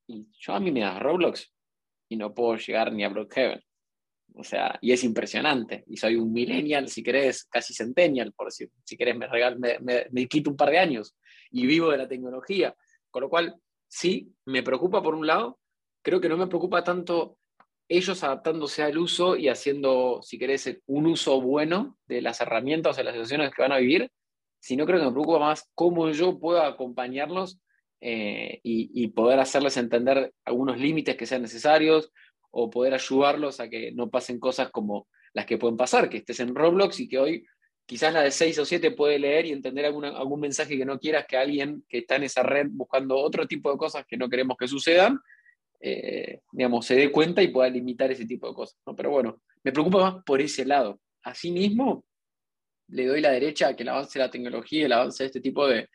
Y 0.07 0.27
yo 0.39 0.53
a 0.53 0.59
mí 0.59 0.71
me 0.71 0.81
das 0.81 1.01
Roblox 1.01 1.53
y 2.09 2.15
no 2.15 2.33
puedo 2.33 2.55
llegar 2.55 2.93
ni 2.93 3.03
a 3.03 3.09
Brookhaven. 3.09 3.61
O 4.35 4.43
sea, 4.43 4.77
y 4.81 4.91
es 4.91 5.03
impresionante. 5.03 5.83
Y 5.87 5.97
soy 5.97 6.15
un 6.15 6.31
millennial, 6.31 6.87
si 6.89 7.03
querés, 7.03 7.45
casi 7.45 7.73
centennial, 7.73 8.33
por 8.33 8.47
decir, 8.47 8.69
si 8.83 8.95
querés, 8.95 9.17
me, 9.17 9.27
regal, 9.27 9.57
me, 9.59 9.77
me, 9.79 10.27
quito 10.27 10.51
un 10.51 10.57
par 10.57 10.69
de 10.69 10.79
años 10.79 11.15
y 11.51 11.65
vivo 11.65 11.89
de 11.89 11.97
la 11.97 12.07
tecnología. 12.07 12.75
Con 13.09 13.23
lo 13.23 13.29
cual, 13.29 13.55
sí, 13.87 14.31
me 14.45 14.63
preocupa 14.63 15.01
por 15.01 15.15
un 15.15 15.25
lado, 15.25 15.59
creo 16.01 16.21
que 16.21 16.29
no 16.29 16.37
me 16.37 16.47
preocupa 16.47 16.83
tanto 16.83 17.37
ellos 17.89 18.23
adaptándose 18.23 18.83
al 18.83 18.97
uso 18.97 19.37
y 19.37 19.47
haciendo, 19.47 20.19
si 20.21 20.37
querés, 20.37 20.79
un 20.85 21.07
uso 21.07 21.41
bueno 21.41 21.97
de 22.05 22.21
las 22.21 22.39
herramientas 22.41 22.95
o 22.95 22.97
de 22.97 23.03
las 23.05 23.13
situaciones 23.13 23.53
que 23.53 23.61
van 23.61 23.71
a 23.71 23.77
vivir, 23.77 24.11
sino 24.67 24.85
creo 24.85 24.99
que 24.99 25.05
me 25.05 25.13
preocupa 25.13 25.39
más 25.39 25.71
cómo 25.73 26.09
yo 26.11 26.39
puedo 26.39 26.61
acompañarlos 26.61 27.57
eh, 28.01 28.59
y, 28.63 29.07
poder 29.07 29.39
hacerles 29.39 29.77
entender 29.77 30.33
algunos 30.43 30.77
límites 30.77 31.15
que 31.15 31.25
sean 31.25 31.41
necesarios 31.41 32.11
o 32.51 32.69
poder 32.69 32.93
ayudarlos 32.93 33.61
a 33.61 33.69
que 33.69 33.93
no 33.93 34.09
pasen 34.09 34.41
cosas 34.41 34.69
como 34.69 35.07
las 35.31 35.45
que 35.45 35.57
pueden 35.57 35.77
pasar, 35.77 36.09
que 36.09 36.17
estés 36.17 36.41
en 36.41 36.53
Roblox 36.53 36.99
y 36.99 37.07
que 37.07 37.17
hoy 37.17 37.45
quizás 37.85 38.11
la 38.13 38.23
de 38.23 38.31
6 38.31 38.59
o 38.59 38.65
7 38.65 38.91
puede 38.91 39.19
leer 39.19 39.45
y 39.45 39.53
entender 39.53 39.85
algún 39.85 40.39
mensaje 40.41 40.77
que 40.77 40.83
no 40.83 40.99
quieras 40.99 41.25
que 41.29 41.37
alguien 41.37 41.85
que 41.87 41.99
está 41.99 42.17
en 42.17 42.23
esa 42.23 42.43
red 42.43 42.67
buscando 42.69 43.15
otro 43.15 43.47
tipo 43.47 43.71
de 43.71 43.77
cosas 43.77 44.05
que 44.05 44.17
no 44.17 44.27
queremos 44.27 44.57
que 44.57 44.67
sucedan, 44.67 45.17
eh, 45.79 46.41
digamos, 46.51 46.85
se 46.85 46.97
dé 46.97 47.09
cuenta 47.09 47.41
y 47.41 47.47
pueda 47.47 47.69
limitar 47.69 48.11
ese 48.11 48.25
tipo 48.25 48.49
de 48.49 48.53
cosas. 48.53 48.77
Pero 48.97 49.11
bueno, 49.11 49.41
me 49.63 49.71
preocupa 49.71 49.99
más 49.99 50.23
por 50.25 50.41
ese 50.41 50.65
lado. 50.65 50.99
Asimismo, 51.23 52.03
le 52.89 53.05
doy 53.05 53.21
la 53.21 53.31
derecha 53.31 53.69
a 53.69 53.75
que 53.75 53.83
el 53.83 53.89
avance 53.89 54.17
de 54.17 54.25
la 54.25 54.31
tecnología, 54.31 54.85
el 54.85 54.93
avance 54.93 55.23
de 55.23 55.27
este 55.27 55.41
tipo 55.41 55.67
de, 55.67 55.89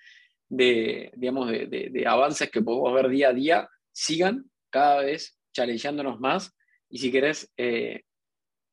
digamos, 0.48 1.50
de, 1.50 2.04
avances 2.06 2.50
que 2.50 2.62
podemos 2.62 2.92
ver 2.94 3.08
día 3.08 3.28
a 3.28 3.32
día, 3.32 3.68
sigan 3.92 4.50
cada 4.70 5.02
vez 5.02 5.38
challengeándonos 5.52 6.20
más. 6.20 6.54
Y 6.88 6.98
si 6.98 7.10
querés, 7.10 7.50
eh, 7.56 8.02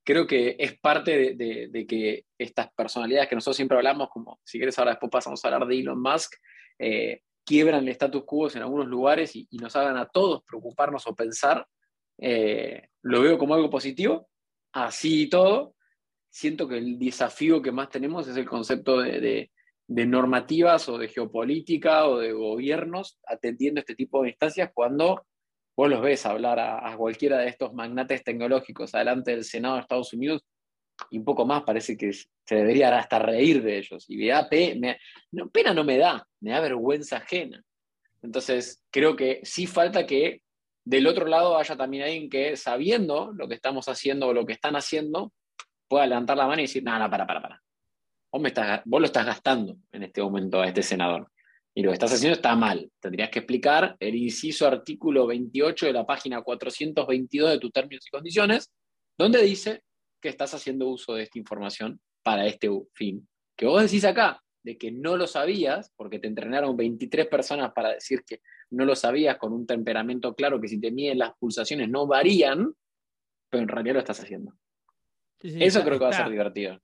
creo 0.04 0.28
que 0.28 0.56
es 0.60 0.78
parte 0.80 1.36
de, 1.36 1.86
que 1.88 2.26
estas 2.38 2.72
personalidades 2.74 3.30
que 3.30 3.36
nosotros 3.36 3.56
siempre 3.56 3.78
hablamos, 3.78 4.10
como 4.10 4.40
si 4.44 4.60
querés 4.60 4.78
ahora 4.78 4.92
después 4.92 5.12
pasamos 5.12 5.44
a 5.44 5.48
hablar 5.48 5.68
de 5.68 5.80
Elon 5.80 6.02
Musk, 6.02 6.34
eh, 6.78 7.22
quiebran 7.46 7.84
el 7.84 7.90
status 7.90 8.24
quo 8.26 8.50
en 8.52 8.62
algunos 8.62 8.88
lugares 8.88 9.36
y, 9.36 9.48
nos 9.54 9.76
hagan 9.76 9.98
a 9.98 10.08
todos 10.08 10.44
preocuparnos 10.44 11.08
o 11.08 11.16
pensar, 11.16 11.66
eh, 12.18 12.90
lo 13.02 13.22
veo 13.22 13.38
como 13.38 13.56
algo 13.56 13.70
positivo, 13.70 14.30
así 14.74 15.24
y 15.24 15.30
todo, 15.30 15.76
siento 16.30 16.68
que 16.68 16.78
el 16.78 17.00
desafío 17.00 17.62
que 17.62 17.72
más 17.72 17.90
tenemos 17.90 18.28
es 18.28 18.38
el 18.38 18.48
concepto 18.48 19.02
de, 19.02 19.52
normativas 19.88 20.88
o 20.90 20.98
de 20.98 21.08
geopolítica 21.08 22.08
o 22.08 22.20
de 22.20 22.32
gobiernos 22.32 23.20
atendiendo 23.26 23.80
este 23.80 23.96
tipo 23.96 24.22
de 24.22 24.30
instancias 24.30 24.70
cuando 24.74 25.26
vos 25.76 25.90
los 25.90 26.02
ves 26.02 26.26
hablar 26.26 26.60
a, 26.60 26.96
cualquiera 26.98 27.40
de 27.40 27.48
estos 27.48 27.74
magnates 27.74 28.24
tecnológicos 28.24 28.94
adelante 28.94 29.32
del 29.32 29.44
Senado 29.44 29.76
de 29.76 29.82
Estados 29.82 30.14
Unidos 30.14 30.46
y 31.10 31.18
un 31.18 31.26
poco 31.26 31.46
más 31.46 31.64
parece 31.64 31.98
que 31.98 32.12
se 32.12 32.56
debería 32.56 32.96
hasta 32.98 33.20
reír 33.20 33.64
de 33.64 33.78
ellos. 33.78 34.06
Y 34.10 34.18
me 34.18 34.98
pena 35.52 35.74
no 35.74 35.84
me 35.84 35.98
da, 35.98 36.28
me 36.42 36.52
da 36.52 36.60
vergüenza 36.60 37.18
ajena. 37.18 37.64
Entonces, 38.22 38.84
creo 38.92 39.16
que 39.16 39.40
sí 39.44 39.66
falta 39.66 40.06
que 40.06 40.42
del 40.84 41.08
otro 41.08 41.26
lado 41.26 41.58
haya 41.58 41.78
también 41.78 42.04
alguien 42.04 42.30
que, 42.30 42.58
sabiendo 42.58 43.32
lo 43.34 43.48
que 43.48 43.56
estamos 43.56 43.88
haciendo 43.88 44.28
o 44.28 44.34
lo 44.34 44.46
que 44.46 44.54
están 44.54 44.76
haciendo, 44.76 45.32
pueda 45.90 46.08
levantar 46.08 46.38
la 46.38 46.48
mano 46.48 46.62
y 46.62 46.66
decir, 46.66 46.84
nada, 46.84 47.10
para, 47.10 47.28
para, 47.28 47.42
para. 47.42 47.64
Vos, 48.32 48.42
me 48.42 48.50
estás, 48.50 48.82
vos 48.86 49.02
lo 49.02 49.08
estás 49.08 49.26
gastando 49.26 49.76
en 49.92 50.04
este 50.04 50.22
momento 50.22 50.62
a 50.62 50.68
este 50.68 50.84
senador. 50.84 51.30
Y 51.76 51.82
lo 51.82 51.90
que 51.90 51.94
estás 51.94 52.14
haciendo 52.14 52.36
está 52.36 52.56
mal. 52.56 52.90
Tendrías 53.00 53.30
que 53.30 53.40
explicar 53.40 53.98
el 54.00 54.16
inciso 54.16 54.68
artículo 54.68 55.28
28 55.28 55.88
de 55.88 55.94
la 55.94 56.06
página 56.06 56.42
422 56.42 57.50
de 57.52 57.60
tus 57.60 57.72
términos 57.72 58.06
y 58.06 58.10
condiciones, 58.10 58.72
donde 59.18 59.42
dice 59.42 59.82
que 60.22 60.30
estás 60.30 60.54
haciendo 60.54 60.88
uso 60.88 61.16
de 61.16 61.24
esta 61.24 61.40
información 61.40 62.00
para 62.24 62.46
este 62.46 62.70
fin. 62.94 63.28
Que 63.58 63.66
vos 63.66 63.82
decís 63.82 64.06
acá 64.06 64.42
de 64.64 64.78
que 64.78 64.92
no 64.92 65.18
lo 65.18 65.26
sabías, 65.26 65.92
porque 65.96 66.20
te 66.20 66.28
entrenaron 66.28 66.76
23 66.76 67.28
personas 67.28 67.72
para 67.74 67.94
decir 67.94 68.24
que 68.28 68.42
no 68.72 68.86
lo 68.86 68.96
sabías 68.96 69.38
con 69.38 69.54
un 69.54 69.66
temperamento 69.66 70.36
claro 70.36 70.60
que 70.60 70.68
si 70.68 70.80
te 70.80 70.92
miden 70.92 71.20
las 71.20 71.34
pulsaciones 71.40 71.90
no 71.90 72.06
varían, 72.06 72.74
pero 73.50 73.64
en 73.64 73.70
realidad 73.70 73.96
lo 73.96 74.00
estás 74.00 74.20
haciendo. 74.20 74.54
Eso 75.42 75.84
creo 75.84 75.98
que 75.98 76.06
va 76.06 76.12
a 76.12 76.14
ser 76.14 76.30
divertido. 76.30 76.80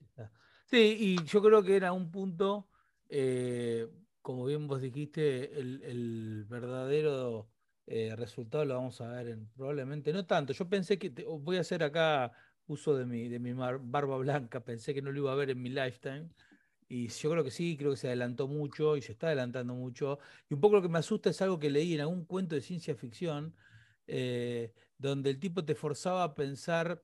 Sí, 0.65 0.98
y 1.00 1.24
yo 1.26 1.41
creo 1.41 1.63
que 1.63 1.76
era 1.76 1.94
un 1.94 2.10
punto, 2.12 2.68
eh, 3.10 3.88
como 4.22 4.46
bien 4.46 4.68
vos 4.68 4.82
dijiste, 4.82 5.60
el, 5.60 6.46
verdadero 6.50 7.50
eh, 7.86 8.15
resultado 8.15 8.65
lo 8.65 8.76
vamos 8.76 9.00
a 9.02 9.08
ver 9.10 9.28
en, 9.28 9.48
probablemente, 9.56 10.12
no 10.12 10.26
tanto. 10.26 10.54
Yo 10.54 10.68
pensé 10.68 10.98
que, 10.98 11.10
voy 11.39 11.58
a 11.58 11.62
hacer 11.62 11.84
acá 11.84 12.32
uso 12.68 12.98
de 12.98 13.06
mi, 13.06 13.28
de 13.28 13.39
mi 13.39 13.54
barba 13.54 14.18
blanca, 14.18 14.63
pensé 14.63 14.94
que 14.94 15.02
no 15.02 15.12
lo 15.12 15.20
iba 15.20 15.32
a 15.32 15.36
ver 15.36 15.52
en 15.52 15.62
mi 15.62 15.70
lifetime. 15.70 16.30
Y 16.88 17.08
yo 17.08 17.32
creo 17.32 17.44
que 17.44 17.52
sí, 17.52 17.78
creo 17.78 17.91
que 17.91 17.98
se 17.98 18.08
adelantó 18.08 18.48
mucho 18.48 18.96
y 18.96 19.02
se 19.02 19.12
está 19.12 19.28
adelantando 19.28 19.74
mucho. 19.74 20.20
Y 20.50 20.54
un 20.54 20.62
poco 20.62 20.76
lo 20.76 20.82
que 20.82 20.89
me 20.89 21.00
asusta 21.00 21.30
es 21.30 21.41
algo 21.41 21.60
que 21.60 21.70
leí 21.70 21.96
en 21.96 22.02
algún 22.02 22.26
cuento 22.26 22.56
de 22.56 22.62
ciencia 22.62 22.96
ficción, 22.96 23.56
eh, 24.08 24.74
donde 24.98 25.32
el 25.32 25.39
tipo 25.39 25.65
te 25.65 25.74
forzaba 25.74 26.24
a 26.24 26.36
pensar 26.36 27.04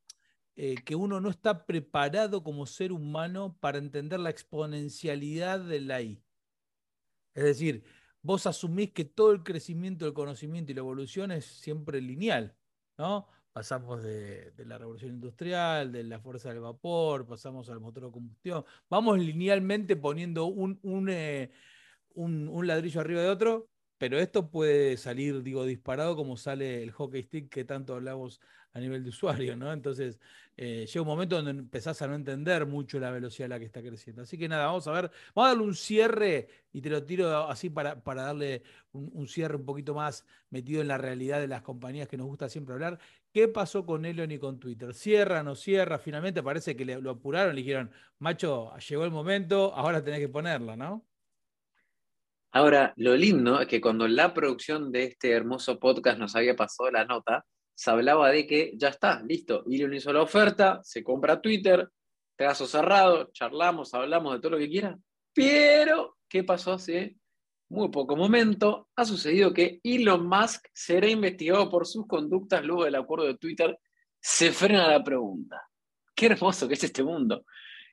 eh, 0.55 0.75
que 0.85 0.95
uno 0.95 1.21
no 1.21 1.29
está 1.29 1.65
preparado 1.65 2.43
como 2.43 2.65
ser 2.65 2.91
humano 2.91 3.57
para 3.59 3.77
entender 3.77 4.19
la 4.19 4.29
exponencialidad 4.29 5.59
de 5.59 5.81
la 5.81 6.01
I. 6.01 6.21
Es 7.33 7.43
decir, 7.43 7.83
vos 8.21 8.45
asumís 8.45 8.91
que 8.91 9.05
todo 9.05 9.31
el 9.31 9.43
crecimiento 9.43 10.05
del 10.05 10.13
conocimiento 10.13 10.71
y 10.71 10.75
la 10.75 10.81
evolución 10.81 11.31
es 11.31 11.45
siempre 11.45 12.01
lineal, 12.01 12.55
¿no? 12.97 13.27
Pasamos 13.53 14.01
de, 14.03 14.53
la 14.65 14.77
revolución 14.77 15.11
industrial, 15.11 15.91
de 15.91 16.03
la 16.03 16.19
fuerza 16.19 16.49
del 16.49 16.61
vapor, 16.61 17.27
pasamos 17.27 17.69
al 17.69 17.81
motor 17.81 18.05
de 18.05 18.11
combustión. 18.11 18.65
Vamos 18.89 19.19
linealmente 19.19 19.95
poniendo 19.95 20.45
un, 20.45 20.79
un, 20.83 21.09
eh, 21.09 21.51
un 22.15 22.67
ladrillo 22.67 23.01
arriba 23.01 23.21
de 23.21 23.29
otro, 23.29 23.69
pero 24.01 24.17
esto 24.19 24.49
puede 24.49 24.97
salir, 24.97 25.43
digo, 25.43 25.63
disparado 25.63 26.15
como 26.15 26.35
sale 26.35 26.81
el 26.81 26.91
hockey 26.91 27.21
stick 27.21 27.49
que 27.49 27.65
tanto 27.65 27.93
hablamos 27.93 28.41
a 28.73 28.79
nivel 28.79 29.03
de 29.03 29.09
usuario, 29.09 29.55
¿no? 29.55 29.71
Entonces, 29.71 30.19
eh, 30.57 30.85
llega 30.85 31.01
un 31.01 31.07
momento 31.07 31.35
donde 31.35 31.51
empezás 31.51 32.01
a 32.01 32.07
no 32.07 32.15
entender 32.15 32.65
mucho 32.65 32.99
la 32.99 33.11
velocidad 33.11 33.47
a 33.47 33.49
la 33.55 33.59
que 33.59 33.65
está 33.65 33.81
creciendo. 33.81 34.21
Así 34.21 34.37
que 34.37 34.47
nada, 34.47 34.65
vamos 34.65 34.87
a 34.87 34.91
ver, 34.91 35.11
vamos 35.33 35.47
a 35.47 35.49
darle 35.49 35.63
un 35.63 35.75
cierre 35.75 36.47
y 36.71 36.81
te 36.81 36.89
lo 36.89 37.03
tiro 37.03 37.49
así 37.49 37.69
para, 37.69 38.01
para 38.01 38.23
darle 38.23 38.63
un, 38.93 39.27
cierre 39.27 39.55
un 39.55 39.65
poquito 39.65 39.93
más 39.93 40.25
metido 40.49 40.81
en 40.81 40.87
la 40.87 40.97
realidad 40.97 41.39
de 41.39 41.47
las 41.47 41.61
compañías 41.61 42.07
que 42.07 42.17
nos 42.17 42.27
gusta 42.27 42.49
siempre 42.49 42.73
hablar. 42.73 42.99
¿Qué 43.33 43.47
pasó 43.47 43.85
con 43.85 44.05
Elon 44.05 44.31
y 44.31 44.39
con 44.39 44.59
Twitter? 44.59 44.93
¿Cierra, 44.93 45.43
no 45.43 45.55
cierra? 45.55 45.97
Finalmente 45.97 46.43
parece 46.43 46.75
que 46.75 46.85
lo 46.85 47.11
apuraron, 47.11 47.55
le 47.55 47.61
dijeron, 47.61 47.91
macho, 48.19 48.71
llegó 48.89 49.05
el 49.05 49.11
momento, 49.11 49.73
ahora 49.73 50.03
tenés 50.03 50.19
que 50.19 50.29
ponerla, 50.29 50.75
¿no? 50.75 51.05
Ahora, 52.53 52.93
lo 52.97 53.15
lindo 53.15 53.61
es 53.61 53.67
que 53.67 53.79
cuando 53.79 54.09
la 54.09 54.33
producción 54.33 54.91
de 54.91 55.05
este 55.05 55.31
hermoso 55.31 55.79
podcast 55.79 56.19
nos 56.19 56.35
había 56.35 56.53
pasado 56.53 56.91
la 56.91 57.05
nota, 57.05 57.45
se 57.81 57.89
hablaba 57.89 58.29
de 58.29 58.45
que 58.45 58.73
ya 58.75 58.89
está, 58.89 59.23
listo, 59.23 59.65
Elon 59.67 59.95
hizo 59.95 60.13
la 60.13 60.21
oferta, 60.21 60.79
se 60.83 61.03
compra 61.03 61.41
Twitter, 61.41 61.89
pedazo 62.35 62.67
cerrado, 62.67 63.31
charlamos, 63.33 63.95
hablamos 63.95 64.35
de 64.35 64.39
todo 64.39 64.51
lo 64.51 64.57
que 64.59 64.69
quiera, 64.69 64.95
pero 65.33 66.19
¿qué 66.29 66.43
pasó 66.43 66.73
hace 66.73 67.17
muy 67.69 67.89
poco 67.89 68.15
momento? 68.15 68.89
Ha 68.95 69.03
sucedido 69.03 69.51
que 69.51 69.79
Elon 69.83 70.27
Musk 70.27 70.67
será 70.71 71.09
investigado 71.09 71.71
por 71.71 71.87
sus 71.87 72.05
conductas 72.05 72.63
luego 72.63 72.85
del 72.85 72.93
acuerdo 72.93 73.25
de 73.25 73.39
Twitter. 73.39 73.75
Se 74.19 74.51
frena 74.51 74.87
la 74.87 75.03
pregunta. 75.03 75.67
Qué 76.13 76.27
hermoso 76.27 76.67
que 76.67 76.75
es 76.75 76.83
este 76.83 77.03
mundo. 77.03 77.45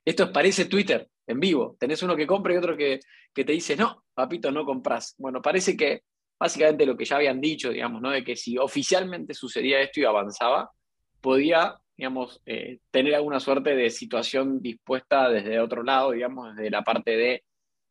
Esto 0.05 0.31
parece 0.31 0.65
Twitter 0.65 1.09
en 1.25 1.39
vivo. 1.39 1.75
Tenés 1.79 2.03
uno 2.03 2.15
que 2.15 2.27
compra 2.27 2.53
y 2.53 2.57
otro 2.57 2.77
que, 2.77 2.99
que 3.33 3.43
te 3.43 3.53
dice, 3.53 3.75
no, 3.75 4.05
papito, 4.13 4.51
no 4.51 4.65
compras. 4.65 5.15
Bueno, 5.17 5.41
parece 5.41 5.75
que 5.75 6.03
básicamente 6.39 6.85
lo 6.85 6.95
que 6.95 7.05
ya 7.05 7.17
habían 7.17 7.41
dicho, 7.41 7.69
digamos, 7.69 8.01
¿no? 8.01 8.11
De 8.11 8.23
que 8.23 8.35
si 8.35 8.57
oficialmente 8.57 9.33
sucedía 9.33 9.81
esto 9.81 9.99
y 9.99 10.05
avanzaba, 10.05 10.71
podía, 11.19 11.75
digamos, 11.97 12.41
eh, 12.45 12.79
tener 12.91 13.15
alguna 13.15 13.39
suerte 13.39 13.75
de 13.75 13.89
situación 13.89 14.61
dispuesta 14.61 15.29
desde 15.29 15.59
otro 15.59 15.83
lado, 15.83 16.11
digamos, 16.11 16.55
desde 16.55 16.69
la 16.69 16.83
parte 16.83 17.17
de 17.17 17.43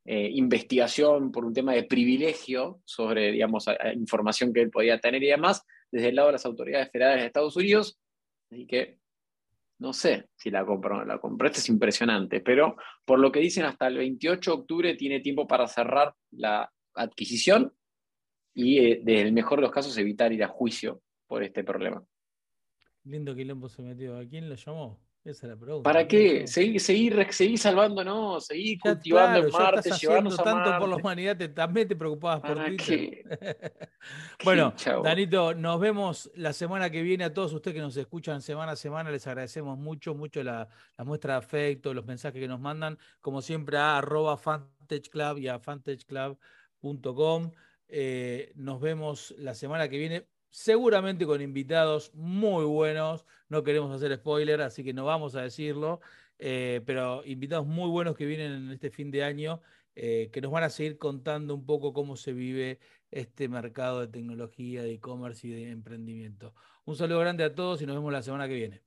eh, 0.06 0.30
investigación 0.32 1.30
por 1.30 1.44
un 1.44 1.52
tema 1.52 1.74
de 1.74 1.84
privilegio 1.84 2.80
sobre, 2.86 3.30
digamos, 3.32 3.66
información 3.94 4.54
que 4.54 4.62
él 4.62 4.70
podía 4.70 4.98
tener 4.98 5.22
y 5.22 5.28
demás, 5.28 5.62
desde 5.90 6.08
el 6.08 6.16
lado 6.16 6.28
de 6.28 6.32
las 6.32 6.46
autoridades 6.46 6.90
federales 6.90 7.20
de 7.20 7.26
Estados 7.26 7.56
Unidos. 7.56 7.98
Así 8.50 8.66
que 8.66 8.96
no 9.78 9.92
sé 9.92 10.28
si 10.36 10.50
la 10.50 10.64
compró 10.64 10.96
o 10.96 10.98
no 11.00 11.04
la 11.04 11.18
compró. 11.18 11.46
Esto 11.46 11.60
es 11.60 11.68
impresionante, 11.68 12.40
pero 12.40 12.76
por 13.04 13.18
lo 13.18 13.30
que 13.30 13.40
dicen, 13.40 13.66
hasta 13.66 13.86
el 13.86 13.98
28 13.98 14.50
de 14.50 14.56
octubre 14.56 14.94
tiene 14.94 15.20
tiempo 15.20 15.46
para 15.46 15.68
cerrar 15.68 16.14
la 16.30 16.72
adquisición 16.94 17.72
y, 18.58 18.78
eh, 18.80 19.00
desde 19.04 19.22
el 19.22 19.32
mejor 19.32 19.60
de 19.60 19.62
los 19.62 19.70
casos, 19.70 19.96
evitar 19.98 20.32
ir 20.32 20.42
a 20.42 20.48
juicio 20.48 21.00
por 21.28 21.44
este 21.44 21.62
problema. 21.62 22.02
Lindo 23.04 23.32
quilombo 23.32 23.68
se 23.68 23.82
metió. 23.82 24.18
¿A 24.18 24.26
quién 24.26 24.48
lo 24.48 24.56
llamó? 24.56 25.00
Esa 25.22 25.46
es 25.46 25.50
la 25.52 25.56
pregunta. 25.56 25.84
¿Para 25.84 26.08
qué? 26.08 26.44
Seguir, 26.48 26.80
seguir, 26.80 27.32
seguir 27.32 27.56
salvándonos, 27.56 28.46
seguir 28.46 28.80
cultivando 28.80 29.46
en 29.46 29.52
Marte, 29.52 29.90
llevarnos 29.92 30.36
tanto 30.36 30.76
por 30.76 30.88
la 30.88 30.96
humanidad, 30.96 31.36
también 31.54 31.86
te 31.86 31.94
preocupabas 31.94 32.40
por 32.40 32.64
Twitter. 32.64 33.24
bueno, 34.44 34.74
Danito, 35.04 35.54
nos 35.54 35.78
vemos 35.78 36.28
la 36.34 36.52
semana 36.52 36.90
que 36.90 37.02
viene. 37.02 37.22
A 37.24 37.32
todos 37.32 37.52
ustedes 37.52 37.76
que 37.76 37.80
nos 37.80 37.96
escuchan 37.96 38.42
semana 38.42 38.72
a 38.72 38.76
semana, 38.76 39.12
les 39.12 39.24
agradecemos 39.28 39.78
mucho, 39.78 40.16
mucho 40.16 40.42
la, 40.42 40.68
muestra 41.04 41.34
de 41.34 41.38
afecto, 41.38 41.94
los 41.94 42.06
mensajes 42.06 42.40
que 42.40 42.48
nos 42.48 42.58
mandan, 42.58 42.98
como 43.20 43.40
siempre, 43.40 43.78
a 43.78 43.98
arroba 43.98 44.36
Club 45.12 45.38
y 45.38 45.46
a 45.46 45.60
fantageclub.com. 45.60 47.52
Eh, 47.88 48.52
nos 48.54 48.80
vemos 48.80 49.34
la 49.38 49.54
semana 49.54 49.88
que 49.88 49.98
viene 49.98 50.26
seguramente 50.50 51.26
con 51.26 51.40
invitados 51.40 52.12
muy 52.14 52.64
buenos. 52.64 53.24
No 53.48 53.62
queremos 53.62 53.94
hacer 53.94 54.14
spoiler, 54.16 54.60
así 54.60 54.84
que 54.84 54.92
no 54.92 55.04
vamos 55.04 55.34
a 55.34 55.42
decirlo, 55.42 56.00
eh, 56.38 56.82
pero 56.86 57.24
invitados 57.24 57.66
muy 57.66 57.88
buenos 57.88 58.16
que 58.16 58.26
vienen 58.26 58.52
en 58.52 58.70
este 58.70 58.90
fin 58.90 59.10
de 59.10 59.24
año, 59.24 59.62
eh, 59.94 60.30
que 60.32 60.40
nos 60.40 60.50
van 60.50 60.64
a 60.64 60.70
seguir 60.70 60.98
contando 60.98 61.54
un 61.54 61.66
poco 61.66 61.92
cómo 61.92 62.16
se 62.16 62.32
vive 62.32 62.78
este 63.10 63.48
mercado 63.48 64.00
de 64.00 64.08
tecnología, 64.08 64.82
de 64.82 64.92
e-commerce 64.92 65.46
y 65.46 65.50
de 65.50 65.70
emprendimiento. 65.70 66.54
Un 66.84 66.96
saludo 66.96 67.20
grande 67.20 67.44
a 67.44 67.54
todos 67.54 67.82
y 67.82 67.86
nos 67.86 67.96
vemos 67.96 68.12
la 68.12 68.22
semana 68.22 68.48
que 68.48 68.54
viene. 68.54 68.82